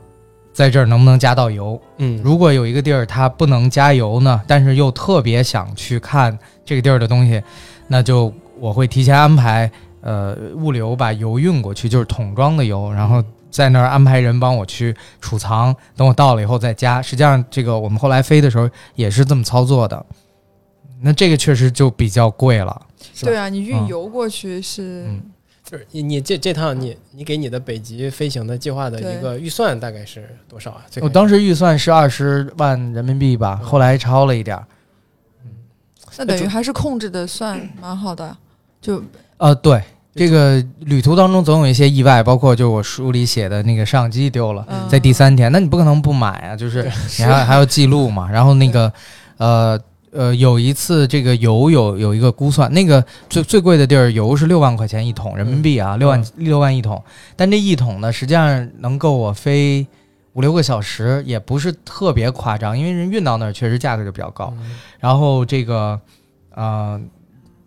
[0.54, 1.78] 在这儿能不能加到油。
[1.98, 7.44] 嗯，如果有一个地儿它不能加油呢，但是又特别想去看这个地儿的东西，
[7.90, 9.70] 那就我会提前安排
[10.00, 13.22] 呃物流把油运过去，就是桶装的油，然后
[13.54, 17.00] 在那儿安排人帮我去储藏，等我到了以后再加。
[17.00, 20.04] 实际上，这个我们后来飞的时候也是这么操作的。
[21.02, 22.88] 那这个确实就比较贵了。
[23.14, 25.22] 是吧对啊，你运嗯油过去是嗯
[25.64, 30.86] 就是你你这这趟你你给你的北极飞行的计划的一个预算大概是多少啊？
[31.02, 34.66] 我当时预算是二十万人民币吧，嗯后来超了一点儿。
[36.18, 38.36] 那等于还是控制的算蛮好的，
[38.80, 39.04] 就
[39.38, 39.82] 呃，对，
[40.16, 46.84] 这个旅途当中总有一些意外，包括就我书里写的那个摄像机丢了，嗯在第三天，那你不可能不买啊，就是
[47.18, 48.30] 你还 还要记录嘛。
[48.30, 48.92] 然后那个
[49.38, 49.80] 呃
[50.12, 57.04] 呃，有一次这个油有有一个估算，那个最最贵的地儿油是六万块钱一桶人民币啊，六万六万一桶，
[57.36, 59.86] 但这一桶呢，实际上能够我飞。
[60.36, 64.52] 五六个小时也不是特别夸张，因为人运到那儿确实价格就比较高。
[64.58, 66.02] 嗯然后这个，
[66.56, 67.00] 呃，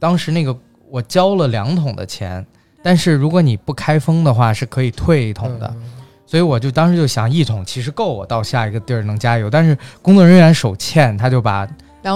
[0.01, 0.53] 当时那个
[0.91, 2.45] 我交了两桶的钱，
[2.83, 5.67] 但是如果你不开封的话，是可以退一桶的。
[5.75, 5.83] 嗯。
[6.29, 11.65] 所以我就当时就想，一桶其实够我到下一个地儿能加油，但是工作人员手欠，他就把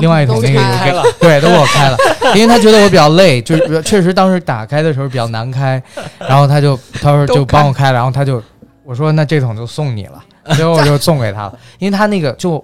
[0.00, 1.96] 另外一桶那个油开开了， 对都给我开了，
[2.34, 5.80] 因为他觉得我比较累，就是确实当时打开的时候比较难开，
[6.18, 8.42] 然后他就他说就帮我开了，然后他就
[8.82, 10.20] 我说那这桶就送你了，
[10.56, 12.62] 最后我就送给他了，因为他那个就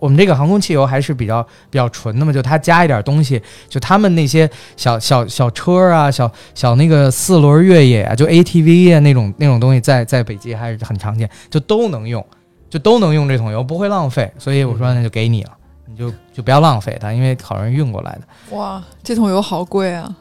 [0.00, 1.40] 我们这个航空汽油还是比较
[1.70, 12.24] 比较纯的嘛，就它加一点东西，就他们那些小小小车啊，小小那个四轮越野啊，就 ATV 啊那种那种东西在，在北极还是很常见，就都能用，
[12.68, 15.50] 就都能用这桶油，不会浪费，所以我说那就给你了。
[15.86, 18.56] 你就就不要浪费它，因为好容易运过来的。
[18.56, 20.16] 哇，这桶油好贵啊！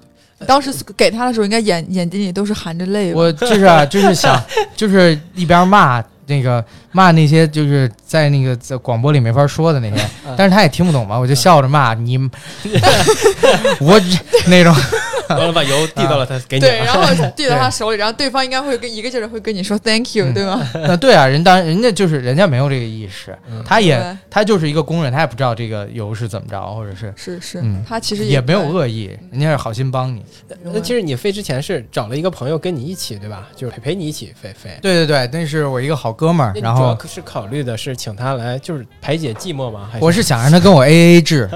[0.48, 3.14] 当时给他的时候，应该眼眼睛里都是含着泪？
[3.14, 4.42] 我就是啊，就是想，
[4.76, 6.64] 就是一边骂那个
[6.94, 10.02] 骂那些就是在那个在广播里没法说的那些，
[10.38, 12.18] 但是他也听不懂嘛，我就笑着骂你，
[13.82, 14.00] 我
[14.48, 14.74] 那种，
[15.30, 17.04] 完了把油递到了他给你对，然后
[17.36, 20.62] 递到他手里，然后对方应该会跟一个劲儿的会跟你说 thank you，、嗯对吗？
[20.88, 30.24] 那对啊，人当然人家就是人家没有这个意识，嗯他也他就是一个工人，他也不知道这个油是怎么着，或者是是是，嗯他其实也没有恶意，人家是好心帮你。
[30.64, 33.48] 那其实你飞之前是找了一个朋友跟你一起，对吧？
[33.56, 34.78] 就是陪陪你一起飞飞。
[34.82, 39.88] 对对对，那是我一个好哥们儿，然后主要是考虑的是请他来，就是排解寂寞吗？
[39.90, 41.50] 还我是想让他跟我 A A 制，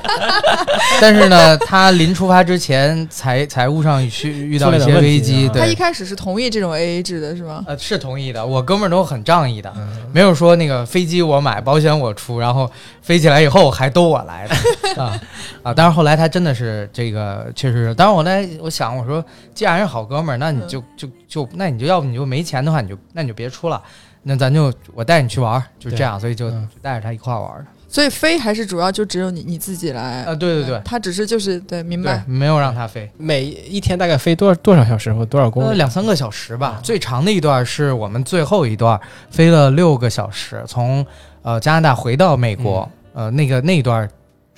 [1.00, 7.64] 但是呢，他临出发之前财财务上需遇到一些危机，他一开始是同意这种 AA 制的，是吗？
[7.66, 12.70] 呃是同意的，我哥们儿都很仗义的，嗯没有说那个飞机我买，保险我出，然后
[13.00, 15.18] 飞起来以后还都我来的啊
[15.64, 15.72] 啊！
[15.74, 19.24] 但是后来他真的是这个确实是，当然我来我想我说，
[19.54, 23.80] 既然是好哥们儿，那你就就就那你就要不你就没钱的话，你就那你就别出了。
[24.24, 26.50] 那咱就我带你去玩儿，就这样，所以就
[26.82, 27.66] 带着他一块儿玩儿的。
[27.88, 32.22] 所以飞还是主要就只有你你自己来啊，对对对，他只是就是对，明白，。
[32.26, 33.10] 没有让他飞。
[33.16, 35.78] 每一天大概飞多少多少小时或多少公呃，里？
[35.78, 39.00] 两三个小时吧，最长的一段是我们最后一段
[39.30, 41.04] 飞了六个小时，从
[41.40, 44.06] 呃加拿大回到美国，呃那个那一段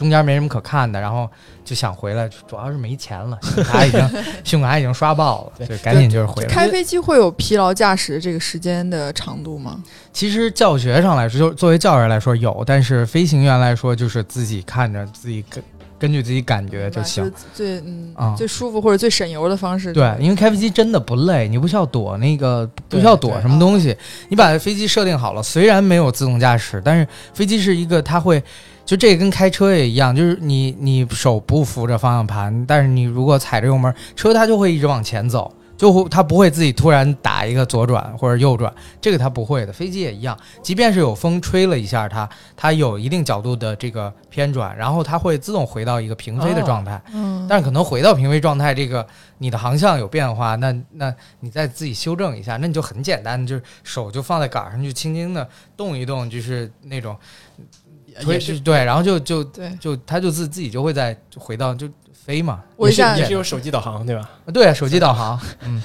[0.03, 1.31] 中间没什么可看的，然后
[1.65, 4.09] 就想回来，主要是没钱了， 信用卡已经
[4.45, 6.49] 信用卡已经刷爆了，对就赶紧就是回来。
[6.49, 9.83] 开飞机会有疲劳驾驶这个时间的长度吗？
[10.13, 15.63] 其实教学上来说，就作为教员来说有，但是飞行员来说就是自己看着自己根
[15.99, 17.25] 根据自己感觉就行。
[17.25, 19.93] 是最嗯、啊最舒服或者最省油的方式。
[19.93, 23.97] 对，因为开飞机真的不累，你不需要躲那个，不需要躲什么东西。
[24.29, 28.43] 你把飞机设定好了，虽然没有自动驾驶，但是飞机是一个，它会，
[28.85, 35.53] 就这个跟开车也一样，就是你你手不扶着方向盘，但是你如果踩着油门，车它就会一直往前走。
[35.75, 39.73] 就会它不会自己突然打一个左转或者右转，这个它不会的。
[39.73, 47.03] 飞机也一样，即便是有风吹了一下它，它有一定角度的这个偏转，然后它会自动回到一个平飞的哦状态。
[47.13, 49.05] 嗯，但是可能回到平飞状态，这个
[49.39, 57.17] 你的航向有变化，那那你再自己修正一下，那你就很简单，就是手就放在杆上，就轻轻的动一动，就是那种
[57.59, 57.82] 推
[58.27, 58.59] 也是。
[58.61, 62.63] 对，然后就就对，就他就自自己就会在就回到就飞嘛。
[62.77, 64.29] 我一下也是用手机导航对吧？
[64.53, 65.83] 对，手机导航，嗯，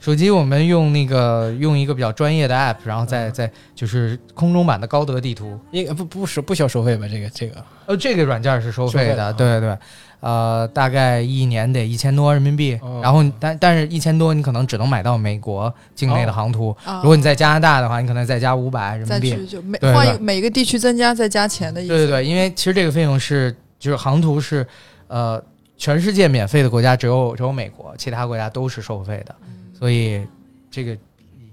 [0.00, 7.06] 手机我们用那个用一个比较专业的 app，然后再再就是空中版的高德地图，应该不不是不需要收费吧？
[7.08, 7.64] 这个这个。
[7.86, 9.32] 呃，这个软件是收费的，费的啊。
[9.32, 9.78] 对对，
[10.20, 13.00] 呃，大概一年得一千多人民币，哦。
[13.02, 19.30] 然后但但是一千多你可能只能买到美国境内的航途，啊如果你在加拿大的话，你可能再加五百人民币。
[19.30, 21.88] 去就每换一个每个地区增加再加钱的意思。
[21.88, 24.66] 对对对，因为其实这个费用是就是航图是
[25.06, 25.42] 呃
[25.76, 29.54] 全世界免费的国家只有只有美国，其他国家都是收费的，嗯。
[29.78, 30.26] 所以
[30.70, 30.96] 这个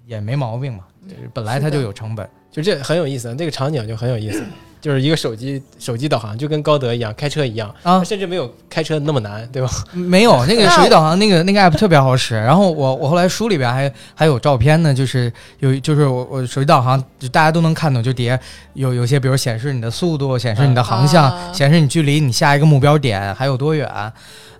[0.07, 2.27] 也没毛病嘛，就是本来它就有成本。
[2.51, 4.41] 就这很有意思，这个场景就很有意思，
[4.81, 9.69] 就是一个手机手机导航，就跟高德一样，开车一样，啊甚至没有开车那么难，对吧？
[9.93, 18.39] 没有 那个手机导航那个那个 app 特别好使，然后我我后来书里边还还有照片呢，就是有就是我我手机导航就大家都能看懂，就底下
[18.73, 23.89] 有有些比如显示你的速度，显示你的航向，啊显示你距离你下一个目标点还有多远。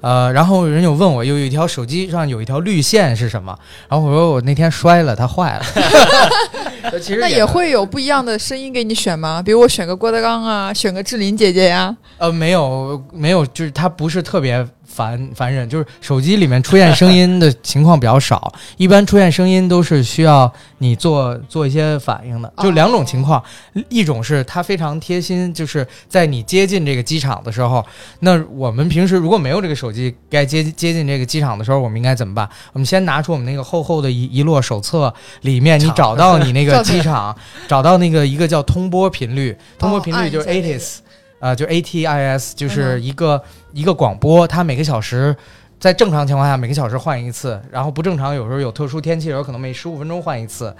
[0.01, 3.57] 呃，然后人有问我，有一条手机上有一条绿线是什么？
[3.89, 5.65] 然后我说我那天摔了，它坏了。
[6.99, 9.41] 其实那也会有不一样的声音给你选吗？
[9.41, 14.65] 比如我选个郭德纲啊，选个志玲姐姐呀、呃，没有没有，就是他不是特别
[14.95, 23.43] 烦烦人，就是手机里面出现声音的情况比较少，一般出现声音都是需要你做做一些反应的，就两种情况，
[23.89, 27.85] 一种是它非常贴心，就是在你接近这个机场的时候，
[28.21, 32.47] 那我们平时如果没有这个手机，该接接近这个机场的时候，我们应该怎么办？
[32.71, 37.35] 我们先拿出我们那个厚厚的一一摞手册，里面你找到你那个 机场，
[37.67, 40.97] 找到那个一个叫通波频率，通波频率就是按一下那个 ATIS。
[41.45, 43.39] 呃，就 ATIS 就是嗯一个、
[43.71, 45.35] 一个广播，它每个小时
[45.79, 50.75] 在正常情况下每个小时换一次，然后不正常有时候有特殊天气的时候可能每十五分钟换一次。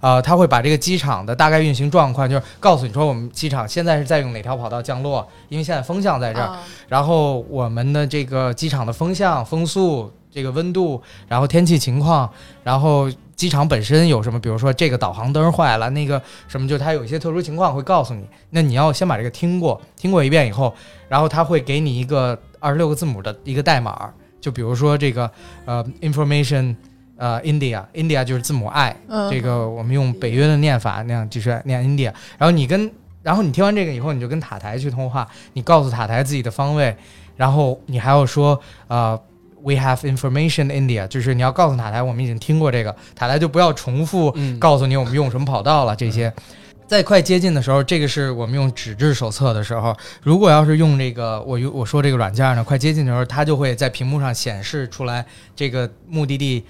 [0.00, 12.28] 呃，它会把这个机场的大概运行状况，就是告诉你说我们机场现在是在用哪条跑道降落，因为现在风向在这儿，啊然后我们的这个机场的风向、风速、这个温度，然后天气情况，
[12.64, 13.08] 然后
[13.38, 18.26] 机场本身有什么，比如说这个导航灯坏了，那个什么，就它有一些特殊情况会告诉你。
[18.50, 20.74] 那你要先把这个听过，听过一遍以后，
[21.08, 25.30] 然后它会给你一个二十六个字母的一个代码，就比如说这个
[25.66, 26.74] 呃 information
[27.16, 32.90] 呃 India India 就是字母 I，、嗯这个我们用北约的念法那样就是念 India，然后你跟
[33.22, 36.96] 然后你听完这个以后，你就跟塔台去通话，你告诉塔台自己的方位，
[37.36, 39.16] 然后你还要说呃。
[39.62, 46.32] We have information India，就是你要告诉塔台，我们已经听过这个，塔台就不要重复嗯，告诉你我们用什么跑道了这些。
[46.86, 56.64] 在快接近的时候，这个是我们用纸质手册的时候，如果要是用这个我用我说这个软件呢，快接近的时候，它就会在屏幕上显示出来这个目的地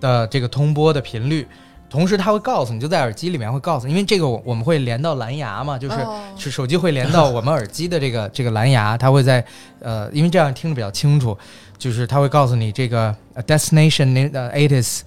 [0.00, 1.46] 的这个通播的频率，
[1.88, 6.16] 同时它会告诉你，就在耳机里面会告诉你，因为这个我我们会连到蓝牙嘛，就是哦。
[6.36, 9.44] 是手机会连到我们耳机的这个这个蓝牙，它会在
[9.78, 11.36] 呃，因为这样听着比较清楚，
[11.80, 15.02] 就是他会告诉你这个呃 destination 呃 it is，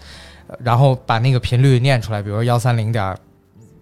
[0.47, 3.15] 呃然后把那个频率念出来，比如说幺三零点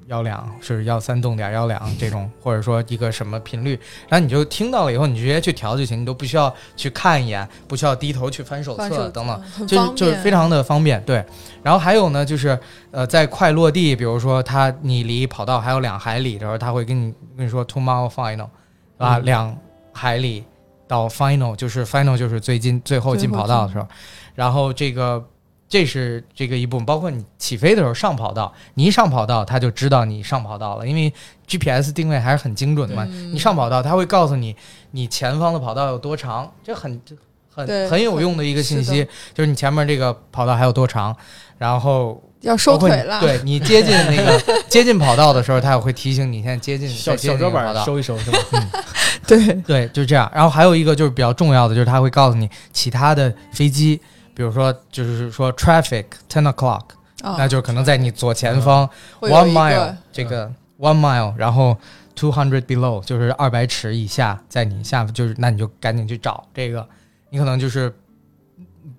[0.07, 3.79] 幺两是幺三动点幺两这种，或者说一个什么频率，
[4.09, 9.41] 然后你就听到了以后，你直接去调就行，你都不需要去看一眼，不需要低头去翻手册等等。
[9.65, 11.23] 就是就是非常的方便，对。
[11.63, 12.59] 然后还有呢，就是
[12.91, 18.49] 呃，在快落地，比如说它你离跑道还有两海里的时候，他会跟你跟你说 two mile final，
[18.97, 19.17] 啊？
[19.17, 19.57] 嗯两
[19.93, 20.43] 海里
[20.91, 23.87] 到 final，就是 final 就是最近最后进跑道的时候，
[24.35, 25.25] 然后这个。
[25.71, 31.13] 这是这个一部分，包括你起飞的时候上跑道，你一上跑道，它就知道你上跑道了，因为
[31.47, 33.07] GPS 定位还是很精准的嘛。
[33.09, 34.53] 嗯你上跑道，它会告诉你
[34.91, 37.01] 你前方的跑道有多长，这很
[37.49, 41.15] 很很有用的一个信息，就是你前面这个跑道还有多长，
[41.57, 47.85] 然后要收包括你腿了，对你接近那个 接近跑道的时候，它也会提醒你现在接近小桌板那个跑道。
[47.85, 48.39] 收一收是吧？
[48.53, 48.67] 嗯
[49.27, 50.29] 对对，就是这样。
[50.33, 53.99] 然后还有一个就是比较重要的，就是它会告诉你其他的飞机，
[54.33, 56.81] 比如说就是说 traffic ten o'clock，、
[57.21, 58.89] 啊，那就是可能在你左前方
[59.21, 61.77] one mile 这个 one mile，然后
[62.15, 66.85] two hundred below 就是二百尺以下，在你下就是那你就赶紧去找这个，
[67.29, 67.93] 你可能就是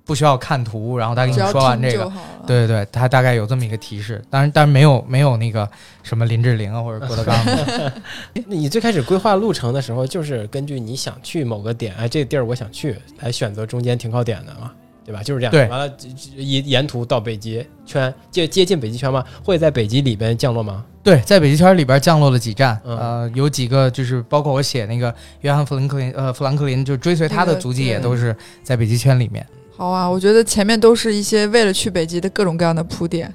[0.04, 2.10] 不需要看图，然后他给你说完这个。
[2.46, 5.68] 对对对，他大概有这么一个提示，当然，但是没有没有那个
[6.02, 7.36] 什么林志玲啊或者郭德纲，
[8.34, 14.72] 那 你最开始规划路程的时候，就是根据你想去某个点，哎，这个地儿我想去，来选择中间停靠点的嘛，
[15.04, 15.22] 对吧？
[15.22, 15.52] 就是这样。
[15.52, 15.96] 对完了，
[16.34, 19.24] 沿沿途到北极圈，接接近北极圈吗？
[19.44, 20.84] 会在北极里边降落吗？
[21.04, 29.46] 对，在北极圈里边降落了几站，嗯呃，有几个就是包括我写那个约翰·弗兰克林，呃，富兰克林就追随他的足迹也都是在北极圈里面。
[29.82, 33.34] 好啊，我觉得前面都是一些为了去北极的各种各样的铺垫，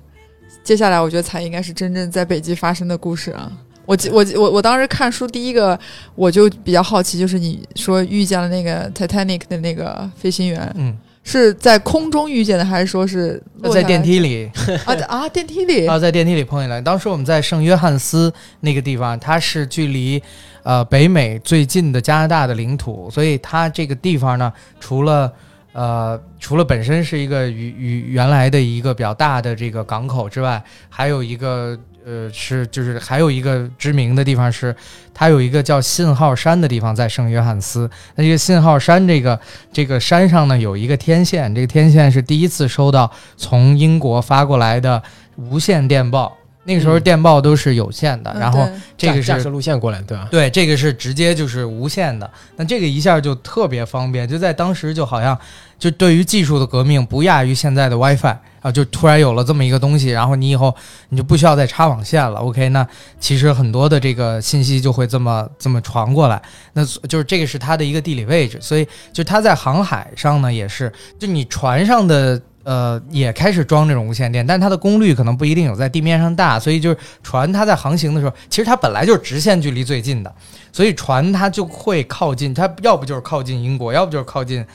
[0.64, 3.52] 接下来我觉得才应该是真正在北极发生的故事啊。
[3.86, 5.78] 我记我我我当时看书，第一个
[6.16, 13.44] 我就比较好奇，就是你说遇见了那个 Titanic 的那个飞行员，嗯，是在空中遇见的，还是说是
[13.74, 14.50] 在电梯里
[14.86, 16.82] 啊 啊电梯里啊，在电梯里碰见了。
[16.82, 20.24] 当时我们在圣约翰斯那个地方，它是距离
[20.64, 25.30] 呃北美最近的加拿大的领土，所以它这个地方呢，除了
[25.78, 30.60] 呃除了本身是一个与与原来的一个比较大的这个港口之外，
[30.90, 34.76] 还有一个呃是就是还有一个知名的地方是，
[35.14, 37.88] 它有一个叫信号山的地方在圣约翰斯。
[38.16, 39.40] 那这个信号山这个
[39.72, 45.04] 这个山上呢有一个天线，这个天线是第一次收到从英国发过来的
[45.36, 46.36] 无线电报。
[46.64, 48.68] 那个时候嗯电报都是有线的，嗯然后
[48.98, 50.28] 这个是架架设路线过来，对吧？
[50.30, 55.40] 对，这个是直接就是无线的，那这个一下就特别方便，就在当时就好像
[55.78, 60.76] 就对于技术的革命不亚于现在的 WiFi 啊，就突然有了这么一个东西，然后你以后
[61.10, 62.40] 你就不需要再插网线了。
[62.40, 62.88] OK，那
[63.20, 66.42] 其实很多的这个信息就会这么这么传过来，
[66.74, 72.42] 那就是这个是它的一个地理位置，所以就它在航海上呢也是，就你船上的。
[72.68, 80.36] 呃，也开始装这种无线电，但它的功率可能不一定有在地面上大，所以就是船它在航行的时候，其实它本来就是直线距离最近的，
[80.74, 84.66] 所以船它就会靠近，它要不就是靠近英国，要不就是靠近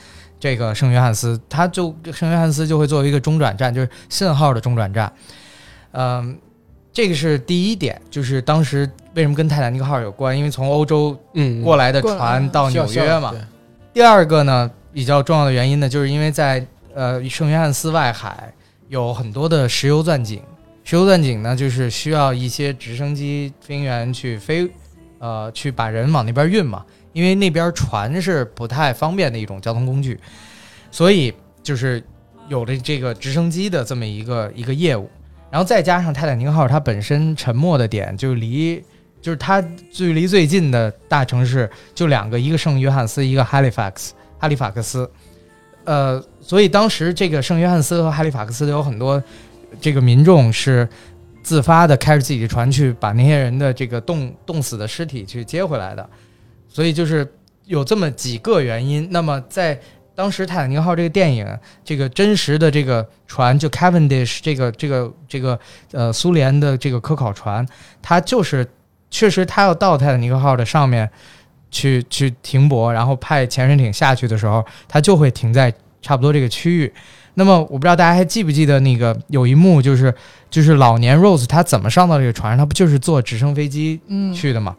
[0.43, 5.09] 这个圣约翰斯，它就圣约翰斯就会作为一个中转站，就是信号的中转站。
[5.93, 6.37] 嗯，
[6.91, 8.79] 这个是第一点，就是当时
[9.13, 13.33] 为什么跟泰坦尼克号有关，因为从欧洲嗯，过来的船到纽约嘛。
[13.93, 18.53] 第二个呢，比较重要的原因呢，就是因为在呃圣约翰斯外海
[18.89, 20.41] 有很多的石油钻井，
[20.83, 24.69] 石油钻井呢就是需要一些直升机飞行员去飞，
[25.19, 26.83] 呃，去把人往那边运嘛，
[27.13, 30.19] 因为那边船是不太方便的一种交通工具，
[30.91, 31.33] 所以
[31.63, 32.03] 就是
[32.49, 35.09] 有了这个直升机的这么一个一个业务，
[35.49, 38.83] 然后再加上泰坦尼克号它本身沉没的点就离。
[39.21, 45.09] 就是它距离最近的大城市就两个，一个圣约翰斯，一个 Halifax，哈利法克斯。
[45.85, 49.23] 呃，所以当时这个圣约翰斯和哈利法克斯有很多
[49.79, 50.85] 这个民众是
[51.41, 56.09] 自发的开着自己的船去把那些人的这个冻冻死的尸体去接回来的，
[56.73, 57.25] 所以就是
[57.65, 59.07] 有这么几个原因。
[59.11, 59.79] 那么在
[60.15, 61.47] 当时泰坦尼克号这个电影，
[61.85, 65.57] 这个真实的这个船就 Cavendish 这个这个这个
[65.91, 67.65] 呃苏联的这个科考船，
[68.01, 68.67] 它就是
[69.09, 71.09] 确实它要到泰坦尼克号的上面
[71.69, 76.91] 去去停泊，然后派潜水艇下去的时候，它就会停在差不多这个区域。
[77.35, 80.13] 那么我不知道大家还记不记得那个有一幕，就是
[80.51, 82.57] 就是老年 Rose 他怎么上到这个船上？
[82.59, 84.75] 他不就是坐直升飞机嗯，去的嘛？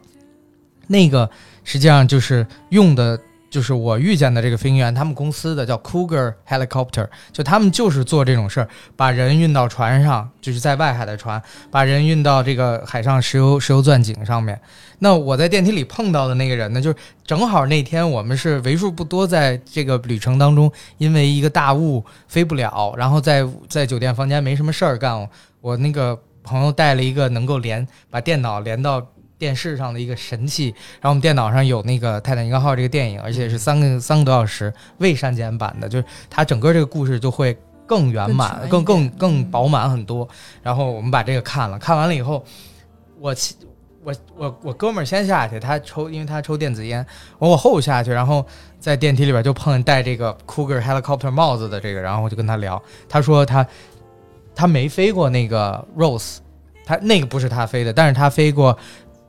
[0.87, 1.29] 那个
[1.63, 3.19] 实际上就是用的，
[3.49, 14.59] 就是我遇见的这个飞行员，他们公司的叫 Cougar Helicopter，就他们就是做这种事儿，把人运到船上，就是在外海的船，把人运到这个海上石油石油钻井上面。
[14.99, 25.29] 那我在电梯里碰到的那个人呢，就是正好那天我们是为数不多在这个旅程当中，因为一个大雾飞不了，然后在在酒店房间没什么事儿干，
[25.59, 29.05] 我那个朋友带了一个能够连把电脑连到
[29.37, 40.27] 电视上的一个神器，然后我们电脑上有那个《泰坦尼克号》这个电影，而且是三个三个多小时未删减版的，就是它整个这个故事就会更圆满、更更更饱满很多。
[40.63, 42.43] 然后我们把这个看了，看完了以后，
[43.19, 43.35] 我
[44.03, 47.05] 我我我哥们儿先下去，他抽，因为他抽电子烟，
[47.39, 48.45] 我我后下去，然后
[48.79, 53.65] 在电梯里边就碰见戴这个 Cougar Helicopter 帽子的这个，然后我就跟他聊，他说他
[54.55, 56.37] 他没飞过那个 Rose，
[56.85, 58.77] 他那个不是他飞的，但是他飞过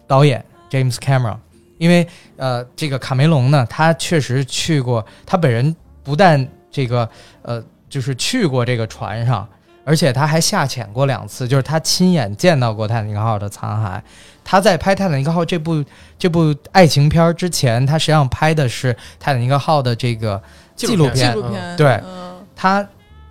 [0.06, 1.38] 导演 James Cameron，
[1.78, 7.08] 因为呃这个卡梅隆呢，他确实去过，他本人不但这个
[7.42, 9.48] 呃就是去过这个船上。
[9.88, 14.02] 而且他还下潜过两次，就是他亲眼见到过泰坦尼克号的残骸。
[14.42, 15.84] 他在拍《泰坦尼克号》这部
[16.18, 20.42] 这部爱情片之前，他实际上拍的是泰坦尼克号的这个
[20.74, 22.84] 纪录纪片录片，对嗯他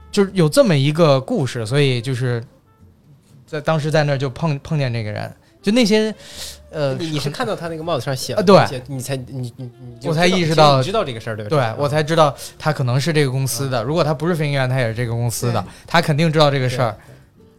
[0.09, 2.41] 就是有这么一个故事，所以就是
[3.45, 5.29] 在当时在那儿就碰碰见这个人，
[5.61, 6.15] 就那些
[6.75, 9.71] 呃，你你是看到他那个帽子上写啊对你才你你
[10.01, 11.49] 你我才意识到知道这个事儿对吧？
[11.49, 13.81] 对我才知道他可能是这个公司的。
[13.81, 16.93] 如果他不是飞行员，他也是这个公司的，他肯定知道这个事儿。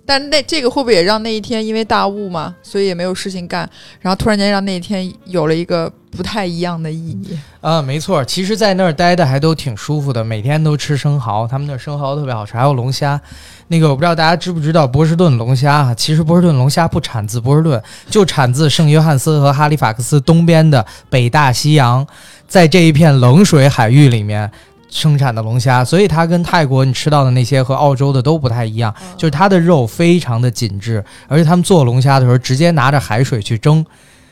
[0.04, 3.68] 但那这个会不会也让那一天因为大雾嘛，所以也没有事情干，
[4.00, 7.36] 然后突然间让那一天有了一个不太一样的意义？
[7.60, 13.20] 啊，没错，其实，在那儿待的还都挺舒服的，每天都吃生蚝，他们那儿生蚝特别好吃，还有龙虾。
[13.68, 15.94] 那个我不知道大家知不知道波士顿龙虾啊？
[15.94, 22.06] 其实波士顿龙虾不产自波士顿，就产自圣约翰斯和哈利法克斯东边的北大西洋，
[22.46, 24.48] 在这一片冷水海域里面
[24.88, 33.84] 生产的龙虾，所以它跟泰国你吃到的那些和澳洲的都不太一样，就是它的肉非常的紧致，而且他们做龙虾的时候直接拿着海水去蒸，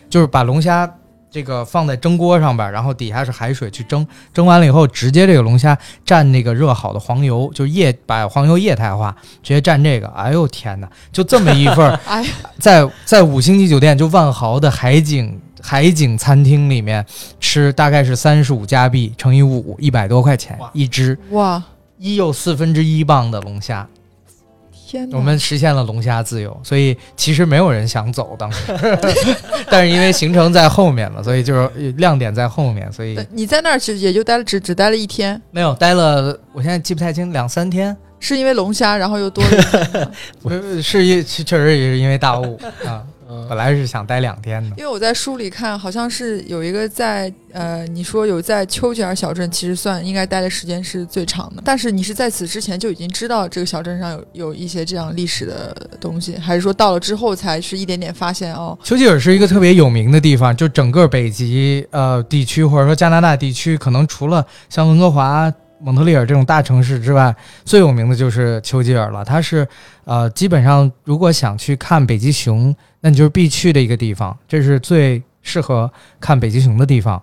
[0.09, 0.89] 就是把龙虾
[1.35, 5.77] 这个放在蒸锅上边，然后底下是海水去蒸，蒸完了以后直接这个龙虾
[6.07, 9.13] 蘸那个热好的黄油，就是液把黄油液态化，
[9.43, 12.25] 直接蘸这个，哎呦天哪，就这么一份儿 哎，
[12.61, 17.05] 在在五星级酒店就万豪的海景海景餐厅里面
[17.41, 21.61] 吃，大概是三十五加币乘以五，一百多块钱一只，哇，
[21.99, 23.85] 一又四分之一磅的龙虾，
[25.13, 28.73] 我们实现了龙虾自由，所以其实没有人想走当时，
[29.71, 40.11] 但是因为行程在后面嘛，所以就是亮点在后面，所以你在那儿其实也就待了只只待了一天，没有待了，我现在记不太清，两三天，是因为龙虾，然后又多了一天吗？
[40.51, 44.71] 呃是因确确实也是因为大雾啊，嗯本来是想待两天的。
[44.77, 51.63] 因为我在书里看，好像是有一个在呃，你说有在丘吉尔小镇，其实算应该待的时间是最长的。
[51.65, 58.79] 但是你是在此之前就已经知道这个小镇上有有一些这样历史的东西，还是说到了之后才是一点点发现哦？
[58.83, 69.25] 丘吉尔是一个特别有名的地方，就整个北极呃地区或者说加拿大地区，可能除了像温哥华、蒙特利尔这种大城市之外，最有名的就是丘吉尔了。
[69.25, 69.67] 它是
[70.05, 72.75] 呃基本上如果想去看北极熊，
[73.05, 77.21] 那你就是必去的一个地方，这是最适合看北极熊的地方。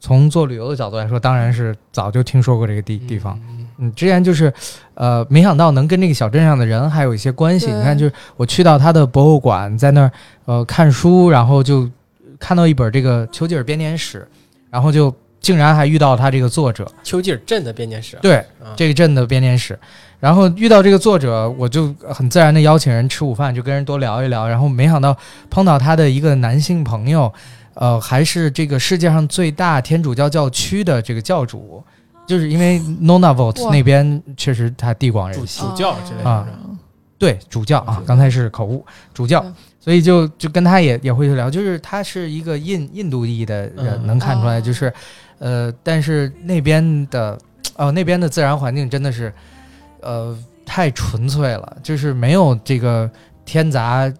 [0.00, 3.40] 从做旅游的角度来说，当然是早就听说过这个地地方。
[3.78, 4.52] 嗯，之前就是，
[4.94, 7.66] 呃，没想到能跟这个小镇上的人还有一些关系。
[7.66, 10.10] 你看，就是我去到他的博物馆，在那儿
[10.46, 11.88] 呃看书，然后就
[12.40, 14.26] 看到一本这个丘吉尔编年史，
[14.70, 19.78] 然后就竟然还遇到他这个作者，丘吉尔镇的编年史，对啊这个镇的编年史。
[20.22, 24.46] 然后遇到这个作者，我就很自然的邀请人吃午饭，就跟人多聊一聊。
[24.46, 25.16] 然后没想到
[25.50, 27.32] 碰到他的一个男性朋友，
[27.74, 31.82] 呃，还是这个世界上最大天主教教区的这个教主，
[32.24, 33.72] 就是因为 Nunavut 哇。
[33.72, 36.46] 那边确实他地广人稀，主教之类的啊
[37.18, 44.06] 对主教啊，刚才是口误，主教嗯，所以就就跟他也也会去聊，就是他是一个印印度裔的人，嗯。
[44.06, 44.92] 能看出来，哦就是
[45.40, 47.36] 呃，但是那边的
[47.74, 49.32] 哦、那边的自然环境真的是
[50.02, 50.36] 呃
[50.66, 53.10] 太纯粹了，就是没有这个
[53.44, 54.12] 添杂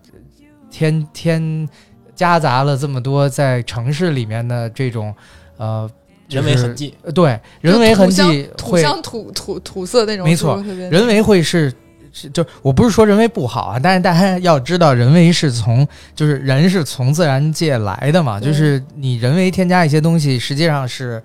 [0.71, 1.69] 添添
[2.15, 5.15] 夹杂了这么多在城市里面的这种
[5.57, 5.91] 呃。
[6.29, 11.71] 人为痕迹，呃对人为痕迹会土香土土土色那种，没错人为会是
[12.11, 21.23] 是就我不是说人为不好啊，但是大家要知道，人为是从就是人是从自然界来的嘛，就是你人为添加一些东西，实际上是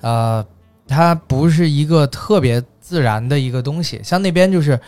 [0.00, 0.44] 呃，
[0.88, 4.00] 它不是一个特别自然的一个东西。
[4.02, 4.78] 像那边就是，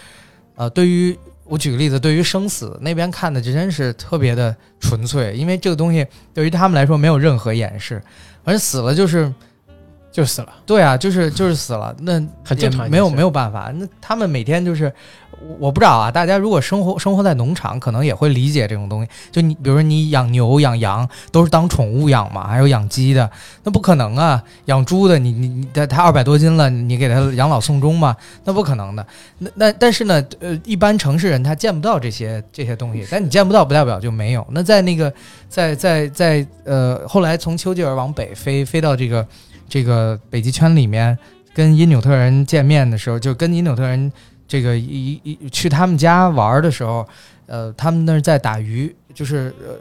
[0.57, 8.03] 呃，对于我举个例子，对于生死那边看的就真是特别的纯粹，因为这个东西对于他们来说没有任何掩饰，
[8.42, 9.32] 反正死了就是
[10.11, 10.53] 就死了。
[10.66, 13.72] 对啊，就是就是死了，那很正常没有没有办法。
[13.72, 14.92] 那他们每天就是，
[15.59, 19.09] 我不知道啊，大家如果生活生活在农场，可能也会理解这种东西。
[19.30, 23.30] 就你比如说你养牛养羊都是当宠物养嘛，还有养鸡的，
[23.62, 24.43] 那不可能啊。
[24.66, 28.16] 养猪的，你你你它它二百多斤了，你给它养老送终吗？
[28.45, 29.07] 那不可能的。
[29.38, 34.47] 那那但是呢，呃，一般城市人他见不到这些这些东西，但你见不到不代表就没有。
[34.51, 35.12] 那在那个
[35.49, 39.26] 在在在呃，后来从丘吉尔往北飞飞到这个。
[39.68, 41.16] 这个北极圈里面
[41.55, 44.12] 跟因纽特人见面的时候，就跟因纽特人
[44.53, 47.09] 这个一一去他们家玩的时候，
[47.46, 49.74] 呃，他们那儿在打鱼，就是呃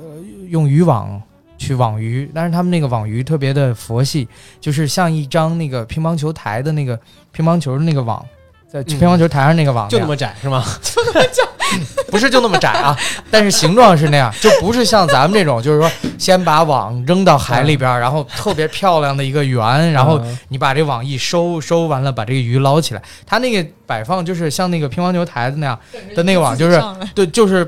[0.47, 1.21] 用渔网
[1.57, 4.25] 去网鱼，但是他们那个网鱼特别的佛系，
[4.61, 6.97] 就是像一张那个乒乓球台的那个
[7.33, 8.25] 乒乓球的那个网，
[8.65, 10.63] 在乒乓球台上那个网就那么窄是吗？
[12.11, 12.97] 不是就那么窄啊，
[13.29, 23.01] 但是形状是那样，就不是像咱们这种，就是说先把网扔到海里边儿，然后特别漂亮的一个圆，然后嗯你把这网一收，收完了把这个鱼捞起来。
[23.25, 25.79] 它那个摆放就是像那个乒乓球台子那样
[26.15, 26.81] 的那个网，就是
[27.15, 27.65] 对，就是呃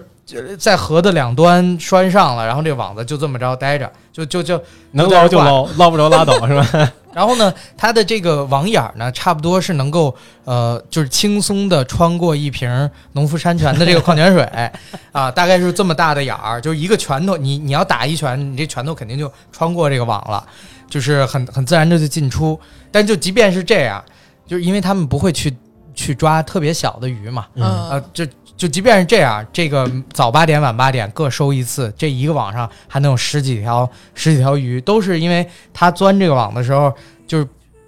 [0.57, 4.61] 在河的两端拴上了，然后这网子就这么着待着，就就就
[4.91, 6.91] 能捞就捞，捞不着拉倒是吧？
[7.13, 10.15] 然后呢，它的这个网眼儿呢，差不多是能够
[10.45, 14.71] 呃，就是轻松的穿过一瓶农夫山泉的这个矿泉水
[15.11, 20.43] 啊，大概是这么大的眼儿，就是一个拳头，你 你要打一拳，你这拳头肯定就穿过这个网了，
[20.89, 22.59] 就是很很自然的就进出。
[22.91, 24.03] 但就即便是这样，
[24.47, 25.55] 就是因为他们不会去
[25.93, 28.25] 去抓特别小的鱼嘛，呃嗯，，就
[28.63, 36.93] 就即便是这样，这个早八点晚八点各收一次，这一个网上还能有十几条十几条鱼，都是因为他钻这个网的时候，
[37.27, 37.45] 就是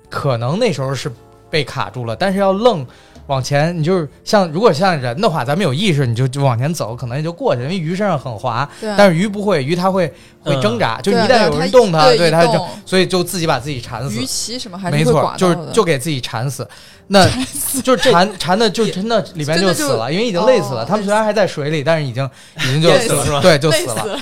[0.10, 1.10] 可能那时候是
[1.50, 2.86] 被卡住了，但是要愣
[3.28, 8.68] 往前，你就是像如果像人的话，咱们有意识，你就就往前走，可能也就过去，因为鱼身上很滑，
[8.98, 10.08] 但是鱼不会，鱼它会
[10.44, 14.26] 会嗯挣扎，就一旦有人动它，对对它就所以就自己把自己缠死鱼。
[14.26, 16.68] 鳍什么还是没错，就是就给自己缠死，
[17.08, 17.28] 那
[17.84, 20.84] 就是缠缠的就真的里边就死了，因为已经累死了。
[20.84, 23.72] 哦他们虽然还在水里，但是已经已经就死了，对，就。
[23.72, 24.20] 死了，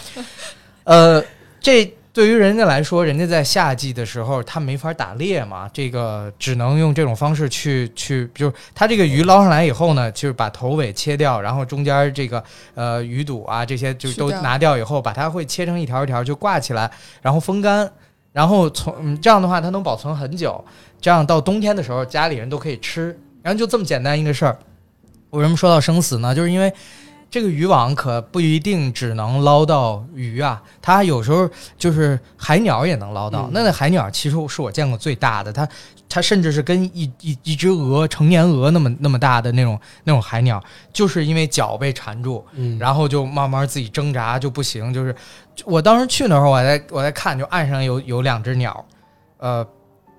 [0.86, 1.24] 呃，
[1.62, 12.43] 这对于人家来说，人家在夏季的时候，他没法打猎嘛，这个只能用这种方式去去，就是他这个鱼捞上来以后呢，就是把头尾切掉，然后中间这个
[12.76, 16.89] 呃鱼肚啊这些就都拿掉以后，把它会切成一条一条就挂起来，
[17.22, 17.91] 然后风干。
[18.32, 20.64] 然后从、嗯、这样的话，它能保存很久，
[20.99, 23.16] 这样到冬天的时候，家里人都可以吃。
[23.43, 24.57] 然后就这么简单一个事儿。
[25.30, 26.34] 为什么说到生死呢？
[26.34, 26.74] 就是因为
[27.34, 33.47] 这个渔网可不一定只能捞到鱼啊，它有时候就是海鸟也能捞到。
[33.47, 35.67] 嗯那那海鸟其实是我见过最大的，它
[36.07, 40.63] 它甚至是跟一一一只鹅成年鹅那么那么大的那种那种海鸟，
[40.93, 44.93] 就是因为脚被缠住，嗯，然后就慢慢自己挣扎就不行。
[44.93, 45.15] 就是
[45.65, 48.86] 我当时去那会儿，我在我在看，就岸上有有两只鸟，
[49.39, 49.67] 呃，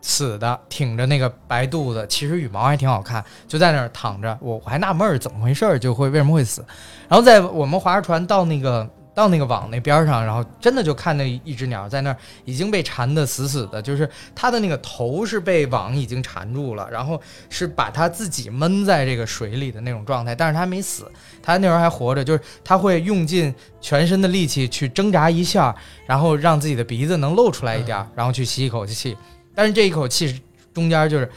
[0.07, 4.37] 死的挺着那个白肚子，其实羽毛还挺好看，就在那儿躺着。
[4.43, 6.63] 我我还纳闷儿怎么回事儿，就会为什么会死。
[7.09, 21.11] 然后在我们划着船到那个到那个网那边儿上，然后真的就看那一只鸟在那儿已经被缠得死死的，就是它的那个头是被网已经缠住了，然后是把它自己闷在这个水里的那种状态，但是它没死，
[21.43, 25.75] 它那时候还活着，就是它会用尽全身的力气去挣扎一下，
[26.05, 29.17] 然后让自己的鼻子能露出来一点儿，然后去吸一口气，
[29.55, 30.41] 但是这一口气
[30.73, 31.31] 中间就是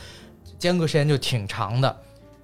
[0.57, 1.95] 间隔时间就挺长的。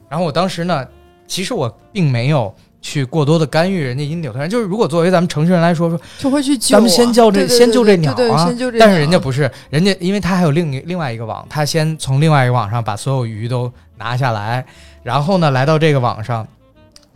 [0.09, 0.88] 然后我当时呢，
[1.28, 6.80] 其实我并没有去过多的干预人家因纽特人，就是如果作为咱们城市人来说，说就会去救啊。
[6.80, 14.63] 咱们先救这对对先救这鸟啊先救这但是人家不是，人家因为他还有另一另外一个网，他先从另外一个网上把所有鱼都拿下来，
[15.01, 16.45] 然后呢来到这个网上，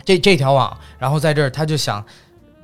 [0.04, 2.04] 这这条网，然后在这儿他就想，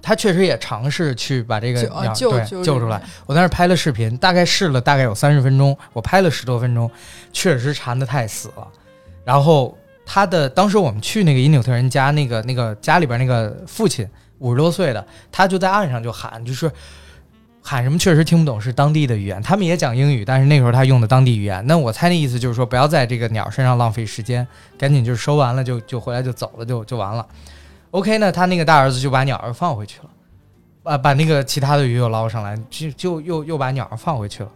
[0.04, 3.02] 他确实也尝试去把这个鸟对救救救出来。。
[3.26, 6.92] 我在那儿拍了视频，大概试了大概有三十分钟，我拍了十多分钟，
[7.32, 8.68] 确实缠得太死了。
[9.24, 9.76] 然后
[10.06, 14.06] 他的当时我们去那个因纽特人家，那个那个家里边那个父亲
[14.40, 16.70] 五十多岁的，他就在岸上就喊，就是
[17.62, 19.42] 喊什么确实听不懂，是当地的语言。
[19.42, 21.66] 他们也讲英语，但是那时候他用的当地语言。
[21.66, 24.46] 那我猜那意思就是说，不要在这个鸟身上浪费时间，
[24.78, 27.26] 赶紧就是收完了就就回来就走了就就完了。
[27.94, 30.10] OK 呢，他那个大儿子就把鸟儿放回去了，
[30.82, 34.50] 把把那个其他的鱼又捞上来，就就又又把鸟儿放回去了。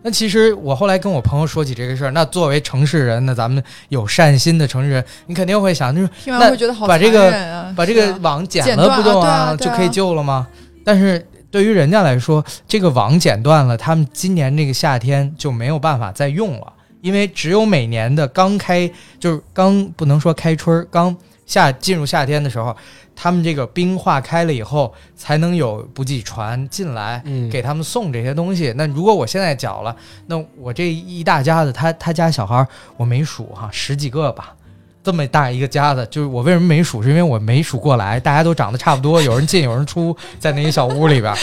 [0.00, 10.48] 那其实我后来跟我朋友说起这个事儿，那作为城市人，那咱们有善心的城市人，你肯定会想，就是那会觉得好把这个啊把这个网剪剪了不就断啊就可以啊救了吗？
[10.82, 16.72] 但是对于人家来说，这个网剪断了，他们今年这个夏天就没有办法再用了，
[17.02, 21.14] 因为只有每年的刚开，就是刚不能说开春儿，刚
[21.48, 22.76] 夏进入夏天的时候，
[23.16, 27.20] 他们这个冰化开了以后，才能有补给船进来。
[27.24, 28.72] 嗯，给他们送这些东西。
[28.76, 29.96] 那如果我现在缴了，
[30.26, 34.54] 那我这一大家子，他他家小孩儿我没数哈，十几个吧，
[35.02, 41.38] 这么大一个家子，就是我为什么没数，是因为我没数过来，大家都长得差不多，有人进有人出，在那一小屋里边儿，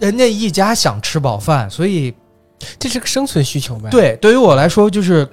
[0.00, 2.12] 人家一家想吃饱饭，所以
[2.80, 5.28] 这是个生存需求呗。，对对于我来说，就是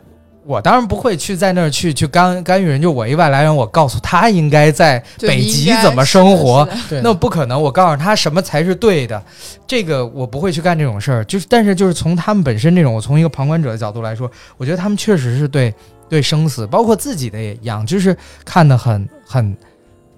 [0.48, 6.68] 我当然不会去在那儿去去干干预人，就我一外来人，我告诉他应该在北极怎么生活，
[7.04, 9.22] 那不可能，我告诉他什么才是对的，
[9.68, 11.26] 这个我不会去干这种事儿。
[11.26, 15.74] 就是，但是就是从他们本身这种，我从一个旁观者的角度来说，我觉得他们确实是对
[16.08, 19.56] 对生死，包括自己的也一样，就是看得很很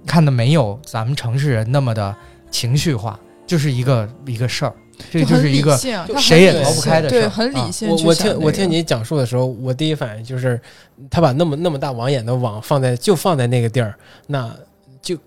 [0.05, 2.15] 看的没有咱们城市人那么的
[2.51, 4.73] 情绪化，就是一个一个事儿，
[5.11, 5.77] 这个就是一个
[6.17, 10.59] 谁也逃不开的事儿很理啊性去我我听我听你讲述的时候，我第一反应就是，
[11.09, 13.95] 他把那么那么大网眼的网放在就放在那个地儿，
[14.27, 14.53] 那
[15.01, 15.17] 就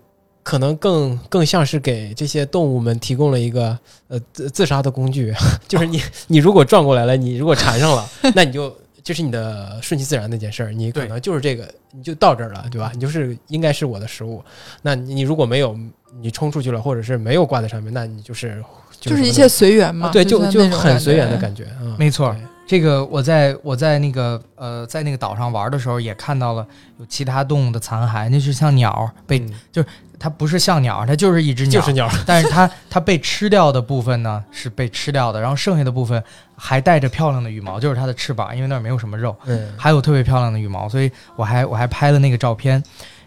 [0.43, 5.33] 可能更更像是给这些动物们提供了一个呃自自杀的工具，
[5.67, 8.75] 就是你 你如果转过来了，你如果缠上了，那你就。
[9.03, 12.89] 就是你的顺其自然那件事儿，你可能就是这个，你就到这儿了，对吧？
[12.93, 14.41] 你就是应该是我的食物。
[14.81, 15.77] 那你你如果没有
[16.21, 18.63] 你冲出去了，或者是没有挂在上面，那你就是
[18.99, 22.35] 就是一切随缘嘛，啊对，就就很随缘的感觉，嗯，没错
[22.65, 26.65] 这个我在我在那个呃在那个岛上玩的时候，也看到了
[26.97, 29.85] 有其他动物的残骸，那是像鸟儿被、嗯。
[30.19, 36.23] 它不是像鸟儿，它就是一只鸟，就是鸟， 但是它它被吃掉的部分呢是被吃掉的，然后剩下的部分
[36.55, 42.81] 还带着漂亮的羽毛，就是它的翅膀，因为那儿没有什么肉，嗯，还有特别漂亮的羽毛，所以我还我还拍了那个照片，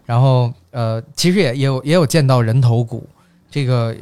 [0.07, 3.07] 然后呃，其实也也有也有见到人头骨，
[3.51, 3.95] 这个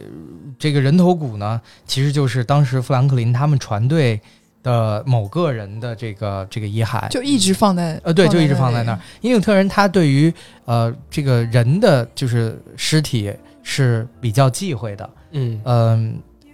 [0.59, 4.20] 这个人头骨呢，其实就是当时富兰克林他们船队
[4.62, 9.00] 的某个人的这个这个遗骸，就一直放在呃，对，就一直放在那儿。
[9.20, 10.32] 因为纽特人他对于
[10.66, 13.32] 呃这个人的就是尸体
[13.62, 15.64] 是比较忌讳的，嗯嗯。
[15.64, 16.12] 呃，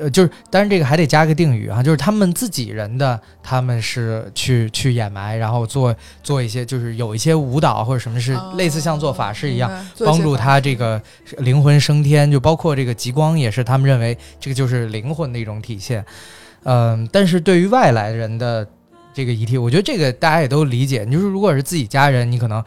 [0.09, 11.01] 就是，当然这个还得加个定语啊，就是他们自己人的，他们是去去掩埋，然后做做一些，就是有一些舞蹈或者什么是哦类似像做法事一样，帮助他这个
[11.39, 16.05] 灵魂升天，就包括这个极光也是他们认为这个就是灵魂的一种体现。
[16.63, 18.67] 嗯，但是对于外来人的
[19.13, 21.05] 这个遗体，我觉得这个大家也都理解。
[21.05, 22.63] 你就是如果是自己家人，你可能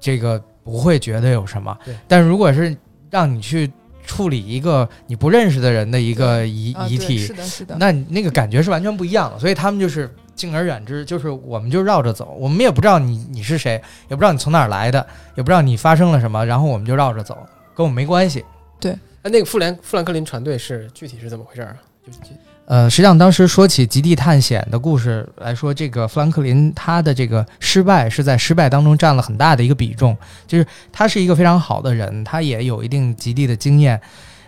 [0.00, 1.76] 这个不会觉得有什么，
[2.08, 2.76] 但是如果是
[3.10, 3.70] 让你去
[4.06, 17.38] 处理一个你不认识的人的一个遗遗体，是的，是的，那你那个感觉是完全不一样的，所以他们就是敬而远之，就是我们就绕着走，我们也不知道你你是谁，也不知道你从哪儿来的，也不知道你发生了什么，然后我们就绕着走，
[17.74, 18.44] 跟我们没关系。
[18.80, 21.76] 对那那个富兰富兰克林船队是具体是怎么回事儿啊？
[22.04, 22.34] 就就
[22.64, 34.00] 呃，实际上当时说起极地探险的故事来说，这个富兰克林他的这个失败是在失败当中占了很大的一个比重，就是他是一个非常好的人，他也有一定极地的经验，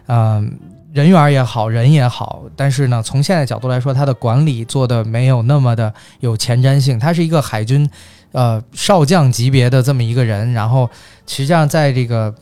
[0.07, 0.59] 嗯、
[0.93, 6.97] 人缘也好，人也好，但是呢，从现在角度来说，他的管理做的没有那么的有前瞻性。
[6.99, 7.89] 他是一个海军，
[8.31, 10.89] 呃，少将级别的这么一个人，然后
[11.27, 12.33] 实际上在这个，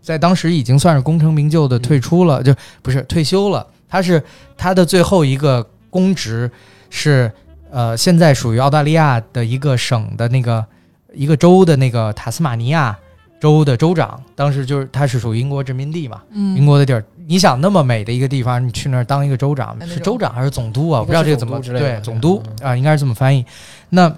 [0.00, 3.66] 在当时已经算是功成名就的退出了，就不是退休了。
[3.92, 4.22] 他是
[4.56, 6.50] 他的最后一个公职
[6.88, 7.30] 是，
[7.70, 10.64] 呃，现在属于澳大利亚的一个省的那个
[11.12, 12.98] 一个州的那个塔斯马尼亚
[13.38, 16.22] 州的州长，当时就是他是属于英国殖民地嘛。
[16.30, 21.00] 嗯，英国的地儿，你想那么美的一个地方，你去那儿当一个州长，那种是州长还是总督啊？
[21.00, 23.44] 我不知道这个怎么应该是总督之类的对总督嗯啊，应该是这么翻译。
[23.90, 24.10] 那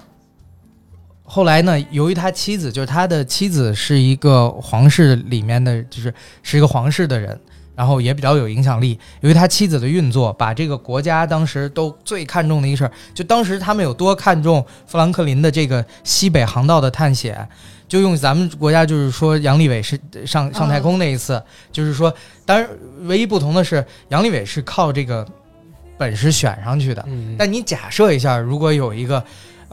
[1.24, 6.14] 后来呢，由于他妻子，就是他的妻子是一个皇室里面的，就是
[6.44, 7.36] 是一个皇室的人，
[7.74, 8.98] 然后也比较有影响力。
[9.20, 17.48] 由于他妻子的运作，把这个国家当时都最看重的一个事儿，就当时他们有多看重富兰克林的这个西北航道的探险。
[17.86, 22.12] 就用咱们国家就是说，杨利伟是上上太空那一次，就是说，
[22.46, 22.66] 当然
[23.02, 25.24] 唯一不同的是，杨利伟是靠这个
[25.98, 27.04] 本事选上去的。
[27.06, 29.22] 嗯，但你假设一下，如果有一个，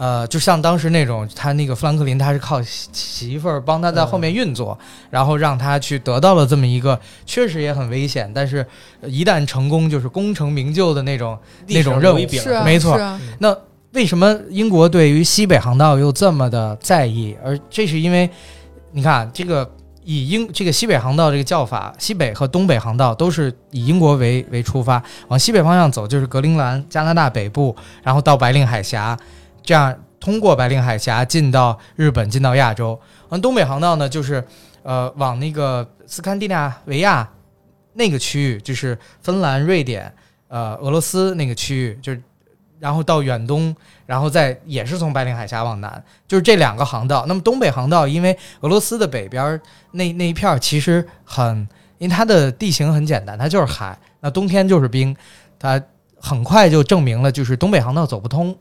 [0.02, 4.76] 呃，就像当时那种，他那个富兰克林，他是靠媳媳妇儿帮他在后面运作，
[5.12, 8.66] 然后让他去得到了这么一个，确实也很危险，但是
[9.02, 11.38] 呃一旦成功，就是功成名就的那种
[11.68, 13.56] 那种任务是啊，没错是啊，那
[13.92, 17.38] 为什么英国对于西北航道又这么的在意？
[17.46, 18.28] 而这是因为，
[18.94, 19.70] 你看这个
[20.04, 29.16] 以英这个西北航道这个叫法，西北和东北航道都是以英国为为出发，往西北方向走就是格陵兰、加拿大北部，然后到白令海峡，
[29.64, 33.00] 这样通过白令海峡进到日本，进到亚洲。
[33.30, 34.44] 完东北航道呢，就是
[34.84, 37.28] 呃往那个斯堪的纳维亚
[37.94, 40.14] 那个区域，就是芬兰、瑞典、
[40.48, 42.22] 呃俄罗斯那个区域，就是
[42.80, 47.26] 然后到远东，然后再也是从白令海峡往南，就是这两个航道。
[47.28, 49.60] 那么东北航道，因为俄罗斯的北边
[49.92, 51.68] 那那一片儿其实很，
[52.00, 55.16] 因为它的地形很简单，它就是海，那冬天就是冰，
[55.60, 55.82] 它
[56.20, 58.58] 很快就证明了就是东北航道走不通，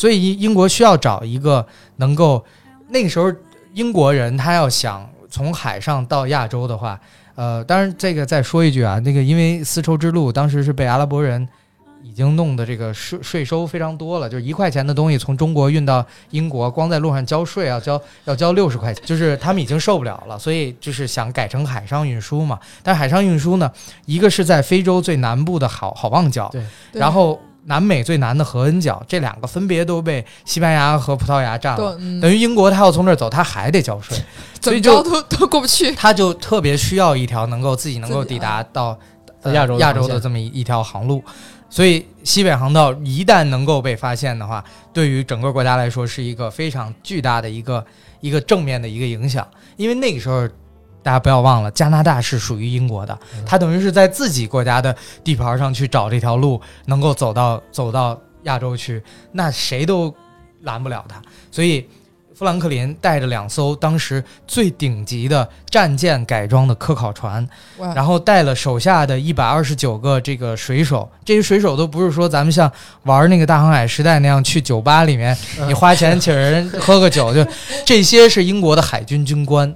[0.00, 2.42] 所以英英国需要找一个能够
[2.88, 3.30] 那个时候
[3.74, 6.98] 英国人他要想从海上到亚洲的话，
[7.34, 11.46] 呃，当然这个再说一句啊，那个因为丝绸之路当时是被阿拉伯人。
[12.02, 22.58] 已经弄的这个税税收非常多了，就是一块钱的东西从中国运到英国，光在路上交税要交要交六十块钱，就是他们已经受不了了，所以就是想改成海上运输嘛。
[22.82, 23.70] 但是海上运输呢，
[24.06, 31.96] 一个是在非洲最南部的好好望角，对对然后南美最南的合恩角，这两个分别都被西班牙和葡萄牙占了。
[32.00, 34.16] 嗯等于英国他要从这儿走，他还得交税，
[34.60, 35.92] 怎么所以就着都 都过不去。
[35.92, 38.98] 他就特别需要一条能够自己能够抵达到
[39.42, 41.22] 呃亚洲的亚洲的这么一一条航路。
[41.72, 47.84] 所以西北航道一旦能够被发现的话，对于整个国家来说是一个非常巨大的一个
[48.20, 49.46] 一个正面的一个影响。
[49.76, 50.48] 因为那个时候，
[51.02, 54.94] 大家不要忘了，加拿大是属于英国的，它等于是在自己国家的
[55.24, 60.14] 地盘上去找这条路，能够走到走到亚洲去，那谁都
[60.62, 61.20] 拦不了他。
[61.50, 61.86] 所以，
[62.34, 67.46] 富兰克林带着两艘当时最顶级的战舰改装的科考船，
[67.94, 72.70] 然后带了手下的一百二十九个这个水手，这些水手都不是说咱们像
[73.02, 75.36] 玩那个大航海时代那样去酒吧里面，
[75.66, 77.46] 你花钱请人喝个酒，就
[77.84, 79.74] 这些是英国的海军军官，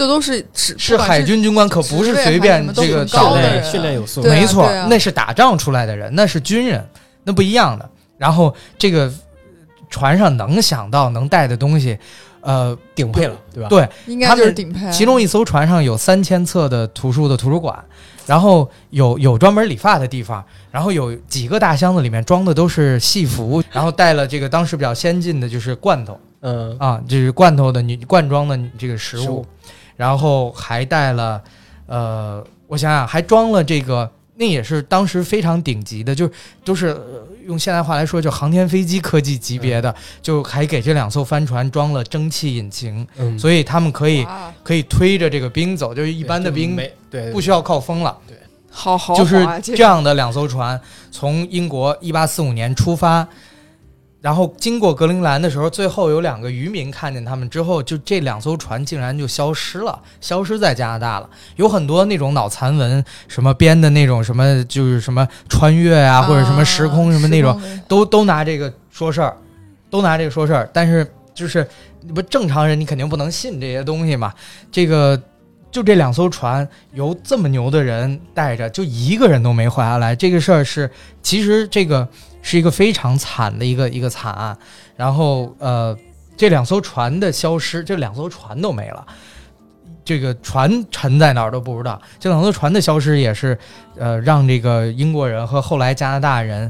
[0.00, 6.82] 这都是是是海军军官，可不是随便这个职位训练有素，没错，那是打仗出来的人，那是军人，
[7.22, 7.86] 那不一样的。
[8.16, 9.12] 然后这个
[9.90, 11.98] 船上能想到能带的东西，
[12.40, 13.68] 呃，顶配了，对吧？
[13.68, 14.90] 对，应该就是顶配。
[14.90, 17.78] 其中一艘船上有三千册的图书的图书馆，
[18.24, 29.46] 然后有有专门理发的地方，然后有几个大箱子里面装的都是戏服，然后带了这个当时比较先进的就是罐头嗯，啊，就是罐头的女罐装的这个食物食物，
[30.00, 31.42] 然后还带了
[31.84, 34.10] 呃，我想想还装了这个。
[34.36, 36.32] 那也是当时非常顶级的，就是
[36.64, 44.26] 都是、呃用现代话来说，就航天飞机科技级别的，就还给这两艘帆船装了蒸汽引擎，嗯，所以他们可以
[44.62, 47.30] 可以推着这个冰走，就是一般的冰没对。
[47.32, 48.16] 不需要靠风了。
[48.26, 48.34] 对。
[48.70, 50.80] 好好就是，这样的两艘船
[51.10, 53.28] 从英国一八四五年出发，
[54.20, 61.30] 然后经过格陵兰的时候，最后有两个渔民看见他们之后，就这两艘船竟然就消失了，消失在加拿大了。
[61.56, 67.58] 有很多那种脑残文，什么编的那种什么，就是什么穿越啊，或者什么时空什么那种，
[67.88, 69.34] 都都拿这个说事儿，
[69.88, 70.68] 都拿这个说事儿。
[70.70, 71.66] 但是就是
[72.02, 74.34] 你不正常人，你肯定不能信这些东西嘛。
[74.70, 75.18] 这个
[75.70, 80.14] 就这两艘船由这么牛的人带着，就一个人都没活下来。
[80.14, 80.90] 这个事儿是
[81.22, 82.06] 其实这个
[82.42, 84.56] 是一个非常惨的一个一个惨案。
[84.96, 85.96] 然后呃，
[86.36, 89.06] 这两艘船的消失，这两艘船都没了。
[90.02, 93.56] 这个船沉在哪儿都不知道，这两艘船的消失也是，
[93.96, 96.68] 呃，让这个英国人和后来加拿大人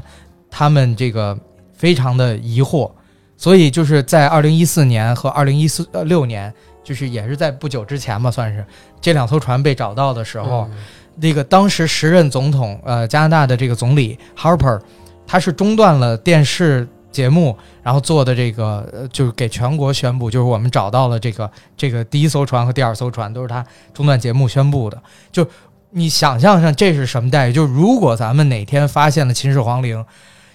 [0.49, 1.35] 他们这个
[1.73, 2.91] 非常的疑惑，
[3.37, 6.53] 所以就是在二零一四年和二零一四呃六年，
[6.83, 8.63] 就是也是在不久之前吧，算是
[8.99, 10.77] 这两艘船被找到的时候，嗯
[11.15, 14.79] 那个当时时任总统呃加拿大的这个总理 Harper，
[15.25, 25.01] 他是中断了电视节目，然后做的这个就是给全国宣布，就是我们找到了这个这个第一艘船和第二艘船都是他中断节目宣布的，
[25.31, 25.47] 就。
[25.93, 27.51] 你想象一下这是什么待遇？
[27.51, 30.05] 就是如果咱们哪天发现了秦始皇陵，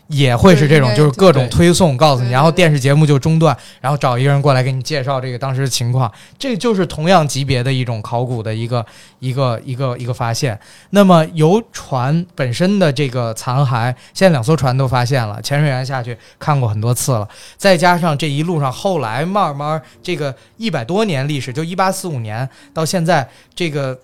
[0.09, 8.85] 也会是这种，就是各种推送告诉你，然后电视节目就中断，然后找一个人过来给你介绍这个当时的情况，这就是同样级别的一种考古的一个
[9.19, 10.59] 一个一个一个发现。
[10.91, 23.99] 那么游船本身的这个残骸，现在两艘船都发现了，潜水员下去看过很多次了，再加上这一路上后来慢慢这个一百多年历史，就一八四五年到现在这个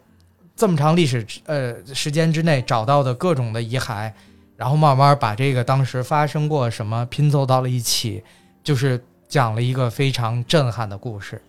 [0.57, 4.11] 这么长历史呃时间之内找到的各种的遗骸，
[4.57, 8.23] 然后慢慢把这个当时发生过什么拼凑到了一起，
[8.63, 11.41] 就是讲了一个非常震撼的故事。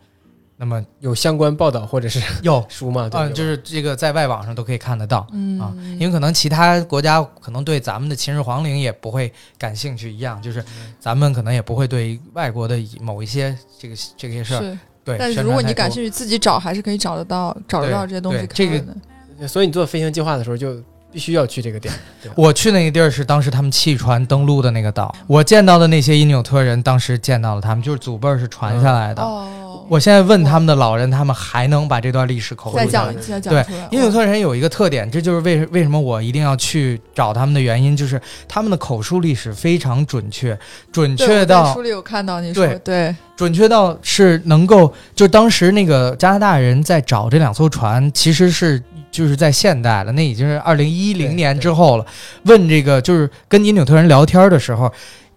[0.55, 3.09] 那么有相关报道或者是有 书吗？
[3.09, 5.27] 对嗯，吧就是这个在外网上都可以看得到。
[5.31, 10.63] 嗯啊，因为可能其他国家可能对咱们的秦始皇陵也不会感兴趣一样，就是
[10.99, 15.17] 咱们可能也不会对外国的某一些这个这些事儿，对。
[15.17, 19.47] 但是如果你感兴趣，自己找还是可以找得到，找得到这些东西对这个。
[19.47, 20.81] 所以你做飞行计划的时候就
[21.13, 21.93] 必须要去这个点？
[22.35, 29.23] 我去那个地儿是当时他们弃船登陆的那个岛，我见到的那些因纽特人，当时见到了他们，就是祖辈儿是传下来的。
[29.89, 33.21] 我现在问他们的老人，他们还能把这段历史口述再下来讲。
[33.21, 33.87] 再讲对出来。
[33.91, 40.57] 因纽特人有一个特点，这就是为为什么我一定要去找他们的原因，就是他们的口述历史非常准确，
[40.91, 48.81] 准确到书里有看到你说对对准确到是能够，就当时那个加拿大人在找这两艘船，其实是
[49.13, 52.05] 就是在现代了，那已经是二零一零年之后了。
[52.45, 54.91] 问这个就是跟因纽特人聊天的时候，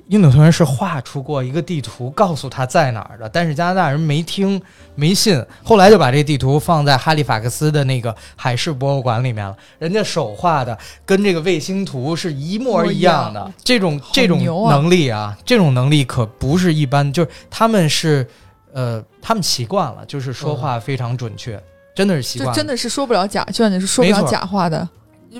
[0.09, 4.61] 因纽特人是画出过一个地图，告诉他在哪儿的，但是加拿大人没听
[4.95, 9.55] 没信，后来就把这地图放在哈利法克斯的那个海事博物馆里面了。
[9.79, 13.53] 人家手画的跟这个卫星图是一模一样的。
[13.63, 18.27] 这种这种能力啊，这种能力可不是一般，就是他们是
[18.73, 21.63] 呃，他们习惯了，就是说话非常准确，
[21.97, 24.89] 真的是习惯真的是说不了假，就像你是说不了假话的。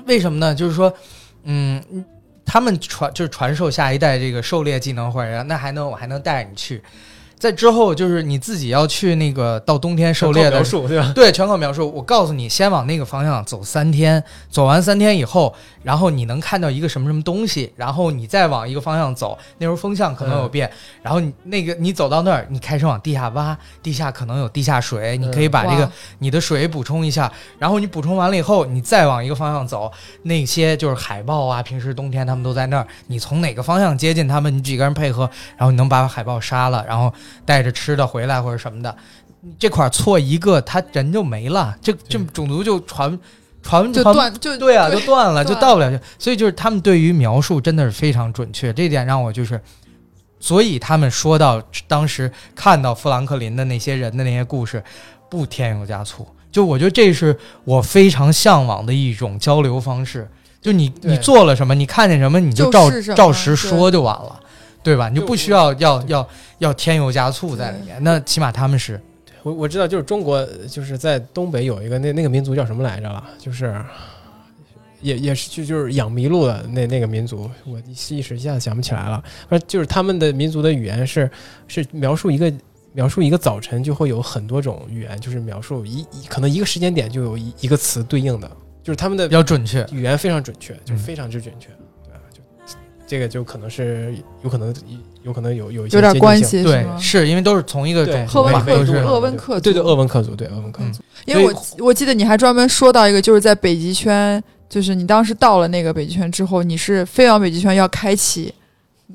[0.05, 0.53] 为什么呢？
[0.53, 0.91] 就是说，
[1.43, 1.81] 嗯，
[2.43, 6.81] 他们传就是传授下一代这个狩猎技能，或者那还能我还能带着你去。
[7.39, 11.11] 在之后，就是你自己要去那个到冬天狩猎的描述对吧？
[11.13, 11.91] 对，全靠描述。
[11.95, 20.69] 我告诉你，先往那个方向走三天，走完三天以后，然后你能看到一个什么什么东西，然后你再往一个方向走，那时候风向可能有变，
[21.03, 29.91] 然后你那个你走到那儿，你开始往地下挖，地下可能有地下水，你可以把这个哇你的水补充一下，然后你补充完了以后，你再往一个方向走，
[30.23, 37.13] 那些就是海豹啊，平时冬天他们都在那儿，你从哪个方向接近他们，你几个人配合，然后你能把海豹杀了，然后
[37.45, 38.95] 带着吃的回来或者什么的，
[39.57, 43.19] 这块儿错一个，他人就没了，这这种族就传
[43.61, 45.99] 传传就断就对啊，就断了，就到不了去。
[46.19, 49.59] 所以就是他们对于描述真的是非常准确，这一点让我就是，
[50.39, 54.83] 所以他们说到当时看到富兰克林的那些人的那些故事，
[55.29, 56.27] 不添油加醋。
[56.51, 60.27] 就我觉得这是我非常向往的一种交流方式。
[60.59, 64.39] 就你你做了什么，你看见什么，你就就照照实说就完了，
[64.87, 65.09] 对吧？
[65.09, 66.29] 你就就不需要要要
[66.59, 68.01] 要添油加醋在里面。
[68.01, 69.01] 那起码他们是
[69.43, 73.75] 我我知道，就是中国就是在东北有一个那那个民族叫什么来着了，就是
[75.01, 79.21] 也也是就就是养麋鹿的那那个民族，我一时一下子想不起来了。
[79.49, 81.29] 反正就是他们的民族的语言是
[81.67, 82.51] 是描述一个
[82.93, 88.49] 描述一个早晨就会有很多种语言，就是描述一一可能一个时间点就有一一个词对应的，
[88.81, 89.85] 就是他们的比较准确。
[89.91, 91.69] 语言非常准确，就是嗯非常之准确。
[93.07, 94.75] 这个就可能是有可能
[95.23, 96.97] 有可能有有一些有点关系，对是，吗？
[96.99, 108.53] 是因为都是同一个对种族嘛，鄂温克族，都是鄂温克族，对对，鄂温克族，对鄂温克嗯族，因为我我记得你还专门说到一个，就是在北极圈，就是你当时到了那个北极圈之后，你是飞往北极圈要开启，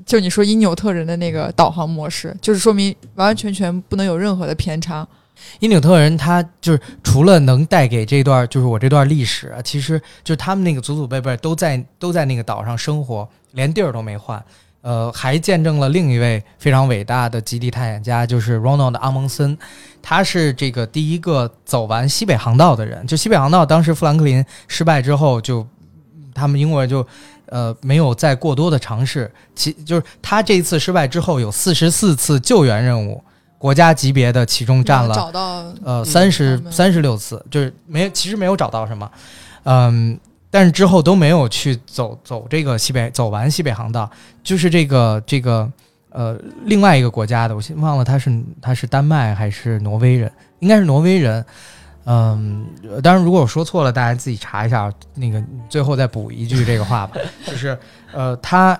[0.07, 5.07] 就你说因纽特人的那个导航模式，就是说明完完全全不能有任何的偏差。
[5.61, 14.43] 因纽特人他就是除了能带给这段就是我这段历史，其实就是他们那个祖祖辈辈都在都在那个岛上生活，连地儿都没换。
[14.81, 19.57] 呃，还见证了另一位非常伟大的极地探险家，就是 Ronald 阿蒙森，
[20.03, 23.07] 他是这个第一个走完西北航道的人。
[23.07, 25.65] 就西北航道，当时富兰克林失败之后，就
[26.35, 27.07] 他们英国人就
[27.47, 29.31] 呃没有再过多的尝试。
[29.55, 33.23] 其就是他这一次失败之后，有四十四次救援任务，
[33.63, 35.41] 国家级别的，其中占了找到
[35.85, 39.09] 呃，嗯三十三十六次，就是没其实没有找到什么，
[39.63, 40.19] 嗯，
[40.51, 44.11] 但是之后都没有去走走这个西北走完西北航道，
[44.43, 45.71] 就是这个这个
[46.11, 51.45] 呃另外一个国家的，我先忘了他是他是丹麦还是挪威人，应该是挪威人。
[52.05, 54.93] 嗯，呃当然，如果我说错了，大家自己查一下。
[55.15, 57.79] 那个最后再补一句这个话吧，就是
[58.13, 58.77] 呃，他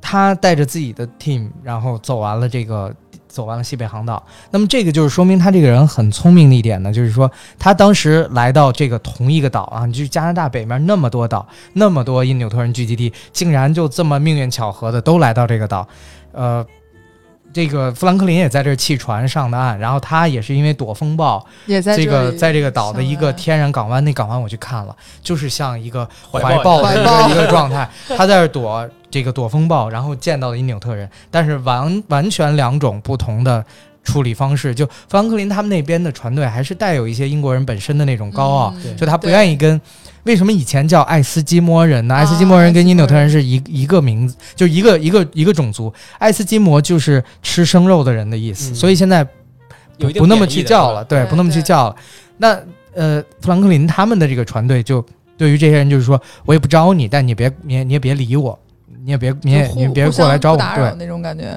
[0.00, 2.94] 他带着自己的 team，然后走完了这个
[3.38, 4.20] 走完了西北航道。
[4.50, 15.86] 那么这个就是说明他这个人很聪明的一点呢，就是说他当时来到这个同一个岛啊，就是加拿大北面那么多岛，那么多因纽特人聚集地，竟然就这么命运巧合的都来到这个岛，
[16.32, 16.66] 呃。
[17.52, 33.64] 这个富兰克林也在这儿弃船上的岸，然后他也是因为躲风暴，也在这个在这个岛的一个天然港湾，那港湾我去看了，就是像一个怀怀抱抱的一个一个状态，他在这儿躲这个躲风暴，然后见到了因纽特人，但是完完全两种不同的
[34.04, 34.74] 处理方式。
[34.74, 39.80] 就富兰克林他们那边的船队还是带有一些英国人本身的那种高傲，就他不愿意跟。
[40.24, 42.14] 为什么以前叫爱斯基摩人呢？
[42.14, 45.92] 啊爱斯基摩人跟因纽特人是一一个名字，就一个一个一个种族。
[46.18, 49.24] 爱斯基摩就是吃生肉的人的意思，嗯所以现在
[49.98, 51.96] 不不那么去叫了，对，不那么去叫了。
[52.36, 52.58] 那
[52.94, 55.04] 呃，富兰克林他们的这个船队就
[55.36, 58.58] 对于这些人就是说，我也不招你，但你别你也你也别理我，
[59.04, 60.94] 你也别你也你也别过来招我，对。
[60.98, 61.56] 那种感觉。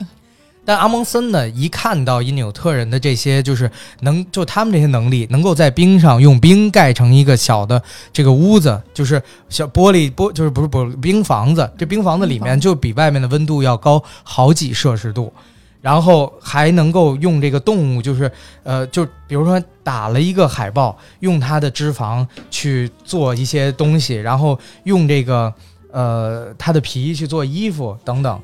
[0.64, 3.70] 但阿蒙森呢，一看到因纽特人的这些，就是
[4.02, 7.82] 能就他们这些能力，能够在冰上用冰盖成一个小的
[8.14, 15.34] 这个屋子，就是小玻璃玻，就是不是不是冰房子，这冰房子里面就比外面的温度要高好几摄氏度。
[15.82, 18.32] 然后还能够用这个动物，就是
[18.62, 25.52] 呃，就比如说打了一个海豹，用它的脂肪去做一些东西，然后用这个
[25.90, 28.40] 呃它的皮去做衣服等等，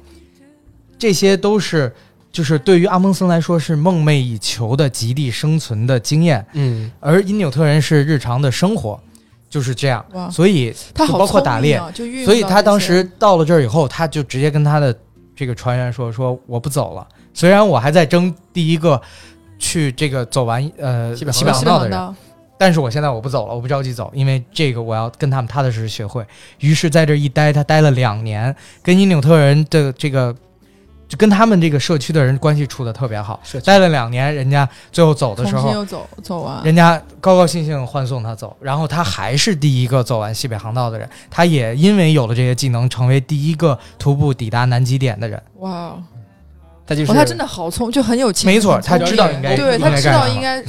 [0.98, 1.96] 这些都是
[2.32, 9.00] 就是对于阿蒙森来说是梦寐以求的极地生存的经验，嗯，而因纽特人是日常的生活，
[9.50, 11.82] 就是这样，哇，所以他包括打猎。
[12.24, 14.96] 所以他当时到了这儿以后，他就直接跟他的
[15.36, 19.02] 这个船员说：“说我不走了，虽然我还在争第一个
[19.58, 21.60] 去这个走完呃西北西航道。
[21.60, 22.16] 北航道的人，
[22.60, 26.24] 但是我现在我不走了，我不着急走，因为这个我要跟他们踏踏实实学会。
[26.60, 30.36] 于是在这一待，他待了两年，跟因纽特人的这个。”
[31.08, 33.40] 就跟他们这个社区的人关系处的特别好。
[33.64, 45.42] 待了两年，人家最后走的时候，又走走完，人家高高兴兴欢送他走，然后他还是第一个走完西北航道的人，他也因为有了这些技能，成为第一个徒步抵达南极点的人。
[45.60, 45.72] 哇。
[45.72, 46.04] 哦，
[46.86, 50.66] 他就是哇他真的好聪，就很有情，没错，他知道应该对他知道应该嗯。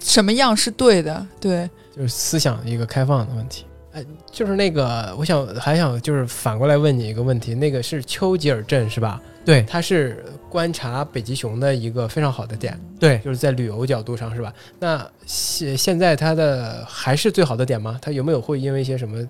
[0.00, 3.64] 什么样是对的，对，就是思想一个开放的问题。
[3.92, 9.20] 哎，就是那个，我想还想就是反过来问你一个问题，那个是丘吉尔镇是吧？
[9.44, 14.52] 对它是观察北极熊的一个非常好的点，对，就是在旅游角度上是吧？
[14.78, 17.98] 那现现在它的还是最好的点吗？
[18.00, 19.26] 它有没有会因为一些什么？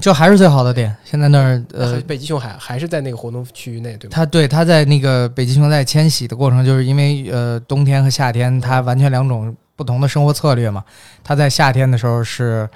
[0.00, 0.94] 就还是最好的点。
[1.04, 4.12] 现在那儿呃，北极熊还还是在那个活动区域内，对吗？
[4.14, 10.84] 它对它在那个北极熊在迁徙的过程，就是因为呃冬天和夏天它完全两种不同的生活策略嘛。
[11.22, 12.68] 它在夏天的时候是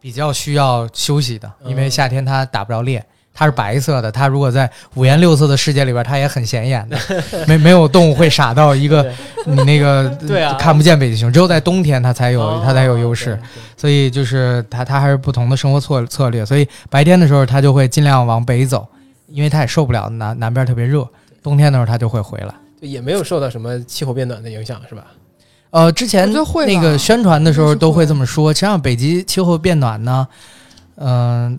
[0.00, 3.04] 比较需要休息的，因为嗯夏天它打不着猎。
[3.40, 6.98] 它是白色的，它如果在五颜六色的世界里边，它也很显眼的，
[7.48, 9.10] 没没有动物会傻到一个
[9.46, 13.40] 你那个 对啊看不见北极熊，只有在冬天它才有、哦它才有优势。
[13.78, 18.86] 所以就是它它还是不同的生活策策略，所以白天的时候它就会尽量往北走，
[19.28, 21.08] 因为它也受不了南南边特别热，
[21.42, 22.54] 冬天的时候它就会回来。
[22.78, 25.06] 就也没有受到什么气候变暖的影响，是吧？
[25.70, 30.36] 呃，之前那个宣传的时候都会会这么说，实际上北极气候变暖呢，嗯、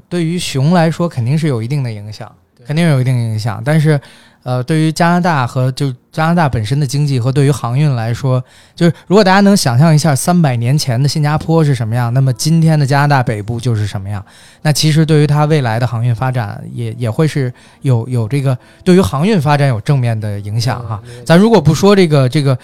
[0.08, 2.32] 对于熊来说肯定是有一定的影响，
[2.66, 4.00] 肯定是有一定影响，但是。
[4.44, 8.44] 呃，对于加拿大和就加拿大本身的经济和对于航运来说，
[8.74, 14.26] 就是如果大家能想象一下三百年前的新加坡是什么样，那么今天的加拿大北部就是什么样。
[14.64, 21.00] 那其实对于它未来的航运发展也也会是有有这个对于航运发展有正面的影响哈。
[21.06, 22.58] 嗯咱如果不说这个这个，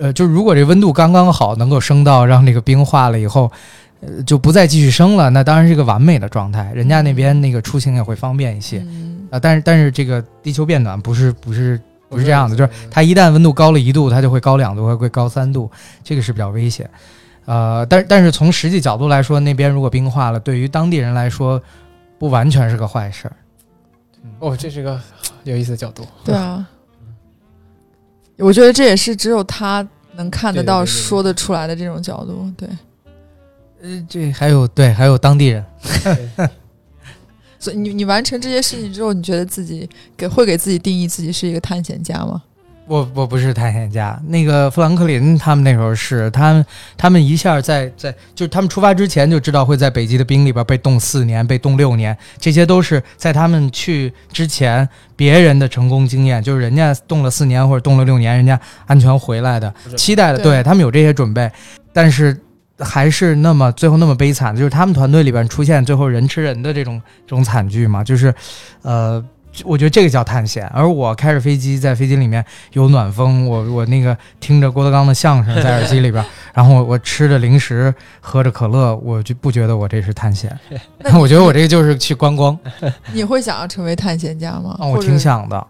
[0.00, 3.48] 呃，就是如果这温度刚刚好，能够升到让这个冰化了以后，
[4.00, 6.72] 呃，就不再继续升了，那当然是一个完美的状态。
[6.74, 15.70] 人家那边那个出行也会方便一些嗯，啊、但是但是这个地球变暖不是不是不是这样的，就是嗯它一旦温度高了一度，它就会高两度，会会高三度，
[16.02, 16.88] 这个是比较危险。
[17.44, 21.60] 呃，但但是从实际角度来说，那边如果冰化了，对于当地人来说，
[22.18, 23.36] 不完全是个坏事儿。
[24.38, 25.00] 哦，这是个
[25.44, 26.06] 有意思的角度。
[26.24, 26.66] 对啊，
[28.38, 32.68] 我觉得这也是只有他能看得到、对对对对对说得出来的这种角度，对。
[33.82, 35.64] 呃，这还有对，还有当地人。
[37.58, 42.42] 所以你你完成这些事情之后，你觉得自己给会给自己定义自己是一个探险家吗？
[42.86, 46.66] 我我不是探险家，那个富兰克林他们那时候是他们
[46.96, 60.44] 他们一下在在就是他们出发之前就知道会在北极的冰里边被冻四年，被冻六年，这些都是在他们去之前别人的成功经验，就是人家冻了四年或者冻了六年，人家安全回来的，期待的，对。
[60.54, 61.48] 对他们有这些准备，
[61.92, 62.36] 但是
[62.80, 68.34] 还是那么最后那么悲惨，就是他们团队里边出现最后人吃人的这种这种惨剧嘛，就是
[68.82, 69.24] 呃。
[69.64, 72.42] 我觉得这个叫探险，而我开着飞机，在飞机里面
[72.72, 76.24] 有暖风，我我那个听着郭德纲的相声在耳机里边，
[76.54, 80.56] 然后我我吃着零食，喝着可乐，我就不觉得我这是探险，
[81.02, 82.56] 那我觉得我这个就是去观光，
[83.12, 84.76] 你会想要成为探险家吗？
[84.78, 85.66] 啊，我挺想的。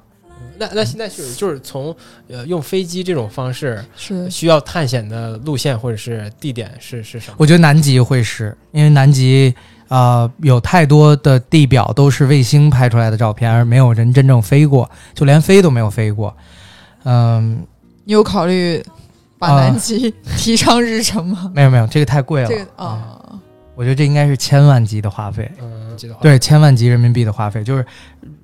[0.61, 1.97] 那那现在是就是从
[2.29, 7.37] 呃用飞机这种方式是需要探险的路线或者是地点是是什么？
[7.39, 9.55] 我觉得南极会是因为南极
[9.89, 16.37] 呃有太多的地表都是卫星拍出来的照片，而没有人真正飞过，就连飞都没有飞过。
[17.05, 17.67] 嗯，
[18.05, 18.85] 你有考虑
[19.39, 21.51] 把啊南极 提上日程吗？
[21.57, 22.49] 没有没有，这个太贵了。
[22.49, 23.19] 这个嗯啊，
[23.75, 25.51] 我觉得这应该是千万级的花费。
[25.63, 27.85] 嗯，对，千万级人民币的花费，就是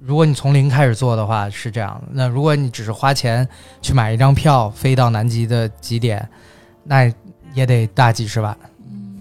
[0.07, 2.09] 如果你从零开始做的话是这样的。
[2.13, 3.47] 那如果你只是花钱
[3.83, 6.27] 去买一张票飞到南极的极点，
[6.85, 7.13] 那
[7.53, 8.57] 也得大几十万。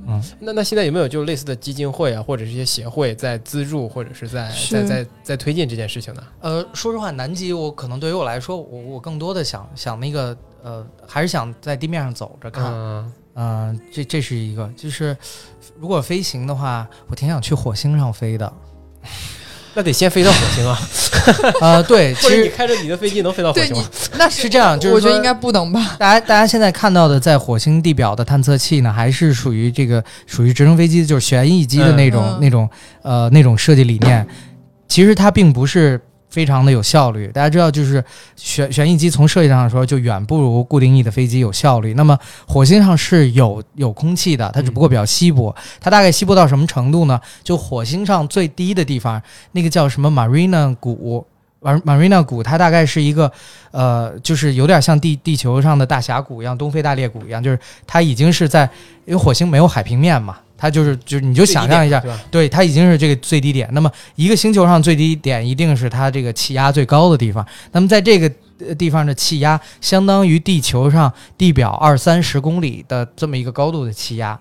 [0.07, 6.23] 嗯，那那现在有没有就类似的基金会啊，或者是一些协会在资助或者是在是在在在推进这件事情呢？
[6.41, 12.63] 呃，说实话，南极我可能对于我来说，我我更多的想想那个呃，还是想在地面上走着看。
[12.65, 15.17] 嗯，嗯、这这是一个，就是
[15.79, 18.53] 如果飞行的话，我挺想去火星上飞的。
[19.75, 20.79] 那得先飞到火星啊，
[21.61, 23.83] 呃， 对， 其实你开着你的飞机能飞到火星吗？
[24.17, 25.95] 那是这样，就是说我觉得应该不能吧？
[25.99, 32.69] 大家大家现在看到的在火星地表的探测器呢，还是属于这个属于直升飞机，就是旋翼机的那种、嗯那种
[33.01, 34.25] 呃那种设计理念。
[34.87, 35.99] 其实它并不是
[36.35, 37.27] 非常的有效率。
[37.29, 38.03] 大家知道，就是
[38.35, 41.93] 旋旋翼机从设计上来说，就远不如固定翼的飞机有效率。
[41.93, 45.55] 那么火星上是有有空气的，它只不过比较稀薄。
[45.79, 47.21] 它大概稀薄到什么程度呢？
[47.41, 49.21] 就火星上最低的地方，
[49.53, 51.25] 那个叫什么 Marina 谷。
[51.61, 53.31] 马马瑞纳谷，它大概是一个，
[53.71, 57.57] 呃，就是有点像地地球上的大峡谷一样，东非大裂谷一样，就是
[57.87, 58.69] 它已经是在，
[59.05, 62.01] 因为火星没有海平面嘛，它就是就是你就想象一下，
[62.31, 63.67] 对它已经是这个最低点。
[63.73, 67.45] 那么一个星球上最低点一定是它这个气压最高的地方。
[67.71, 68.31] 那么在这个
[68.65, 74.39] 呃地方的气压，相当于地球上地表二三十公里的这么一个高度的气压。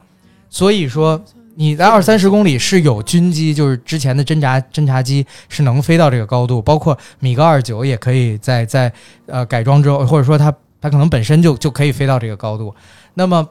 [0.49, 1.21] 所以说
[1.57, 8.93] 你在二三十公里是有军机，就是之前的侦察侦察机是能飞到这个高度，包括米格二九也可以在在
[9.27, 12.75] 呃改装之后，或者说它它可能本身就就可以飞到这个高度。
[13.15, 13.45] 那么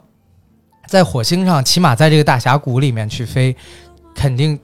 [0.88, 3.56] 在火星上，起码在这个大峡谷里面去飞，
[4.16, 4.60] 肯定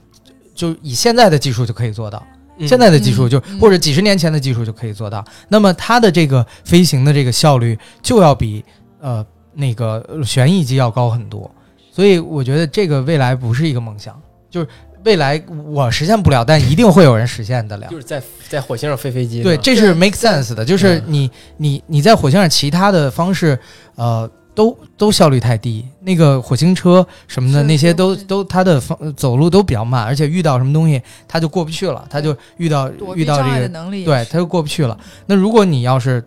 [0.53, 2.21] 就以现在的技术就可以做到。
[2.57, 5.23] 嗯现在的技术就、嗯或者几十年前的技术就可以做到。
[5.47, 8.65] 那么它的这个飞行的这个效率就要比
[8.99, 11.49] 呃那个呃旋翼机要高很多。
[11.89, 14.67] 所以我觉得这个未来不是一个梦想，就是
[15.05, 17.87] 未来我实现不了，但一定会有人实现得了。
[17.87, 23.57] 就是在在火星上飞飞机，对，这是 make sense 的，就是嗯你你你在火星上其他的方式，
[23.95, 24.29] 呃，
[24.59, 25.85] 都都效率太低。
[26.01, 34.99] 那个火星车什么的那些都都它的方走路都比较慢，而且遇到什么东西它就过不去了，它就遇到遇到这个能力对，是它就过不去了。
[35.27, 36.21] 那如果你要是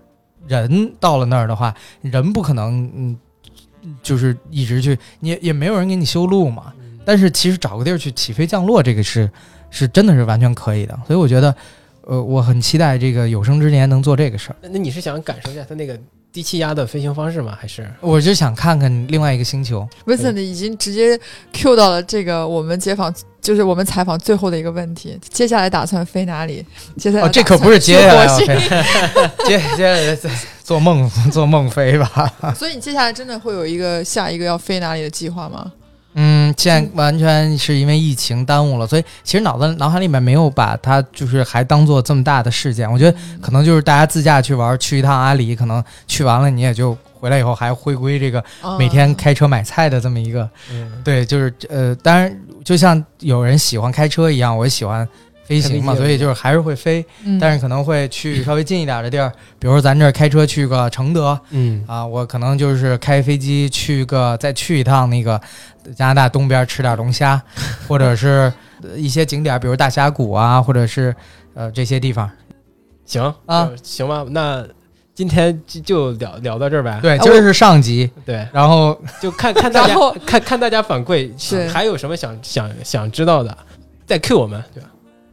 [0.48, 3.18] 人到了那儿的话，人不可能嗯，
[4.02, 6.72] 就是一直去，你也也没有人给你修路嘛。
[6.78, 9.28] 嗯但是其实找个地儿去起飞降落，这个是
[9.70, 10.98] 是真的是完全可以的。
[11.04, 11.54] 所以我觉得，
[12.06, 14.56] 呃，我很期待这个有生之年能做这个事儿。
[14.62, 15.98] 那那你是想感受一下它那个
[16.32, 17.56] 低气压的飞行方式吗？
[17.60, 19.86] 还是我就想看看另外一个星球。
[20.06, 21.18] Vincent 已经直接
[21.52, 25.18] Q 到了这个我们接访，就是我们采访最后的一个问题。
[25.28, 26.64] 接下来打算飞哪里？
[26.96, 28.46] 接下来哦，这可不是接下来飞，
[29.46, 30.30] 接接下来再
[30.64, 32.32] 做梦做梦飞吧。
[32.56, 35.70] 所以你接下来真的会有一个下一个要飞哪里的计划吗？
[36.14, 42.90] 嗯，现在完全是因为疫情耽误了，所以其实脑子脑海里面没有把它就是还当做这么大的事件。
[42.90, 48.44] 我觉得可能就是大家自驾去玩，去一趟阿里，可能去完了你也就回来以后还回归这个
[48.78, 50.48] 每天嗯开车买菜的这么一个。
[50.70, 55.08] 嗯对，就是呃，当然就像有人喜欢开车一样，我喜欢
[55.44, 65.40] 飞行嘛，所以就是还是会飞，嗯但是可能会去稍微近一点的地儿，比如说咱这儿开车去个承德嗯啊，我可能就是开飞机去个再去一趟那个
[65.96, 67.40] 加拿大东边吃点龙虾，
[67.88, 68.52] 或者是
[68.82, 71.14] 呃一些景点，比如大峡谷啊，或者是
[71.54, 72.30] 呃这些地方。
[73.04, 74.64] 行啊就行吧，那
[75.14, 76.98] 今天就就聊聊到这儿呗。
[77.02, 79.94] 对，啊今儿是上集，对，然后 就看看大家
[80.24, 83.54] 看看大家反馈，对还有什么想想想知道的，
[84.06, 84.88] 再 Q 我们，对吧？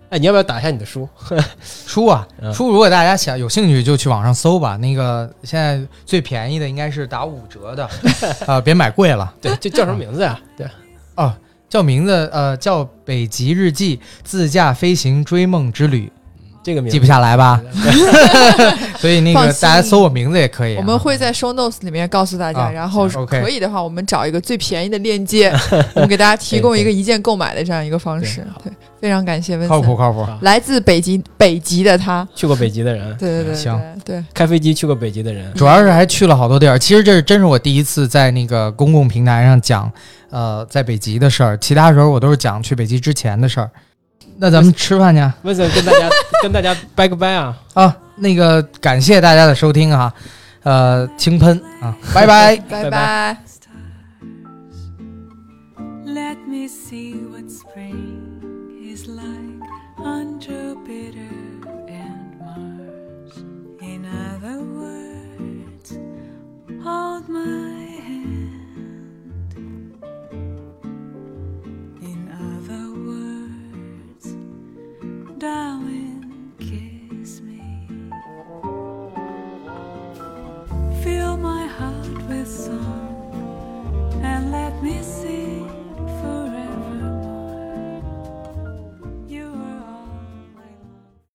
[0.10, 1.08] 哎，你要不要打一下你的书？
[1.62, 4.76] 书啊嗯书，如果大家想有兴趣就去网上搜吧。
[4.78, 7.88] 那个现在最便宜的应该是打五折的，
[8.48, 9.34] 啊，别买贵了。
[9.42, 10.40] 对，这叫什么名字呀？
[10.58, 10.68] 对，
[11.16, 11.34] 哦，
[11.70, 16.12] 叫名字呃叫《北极日记：自驾飞行追梦之旅
[16.70, 17.60] 这个》，名字记不下来吧？
[19.00, 25.52] 所以那个大家搜我名字也可以啊、我们会在 show notes 里面告诉大家，啊然后可以的话，我们找一个最便宜的链接，
[25.96, 28.46] 我们给大家提供一个一键购买的这样一个方式。
[28.64, 28.72] 对，
[29.02, 30.22] 非常感谢温森，靠谱靠谱。
[30.22, 36.78] 啊来自北极北极的他，去过北极的人，对对对行对对，开飞机去过北极的人，主要是还去了好多地儿。
[36.78, 39.92] 其实这是真是我第一次在那个公共平台上讲，
[40.30, 41.58] 呃，在北极的事儿。
[41.58, 43.70] 其他时候我都是讲去北极之前的事儿。
[44.42, 46.10] 那咱们吃饭去温森跟大家
[46.42, 47.58] 跟大家拜个拜啊！
[47.74, 47.96] 啊！
[48.16, 50.14] 那个感谢大家的收听啊，
[50.64, 52.56] 呃，轻喷啊，拜拜。
[52.56, 53.38] 拜拜拜。
[56.06, 58.32] Let me see what spring
[58.82, 59.60] is like
[59.98, 61.30] on Jupiter
[61.88, 63.44] and Mars.
[63.82, 65.98] In other words,
[66.84, 67.79] hold my
[75.40, 77.62] darling, kiss me.
[81.02, 85.79] Fill my heart with song and let me sing.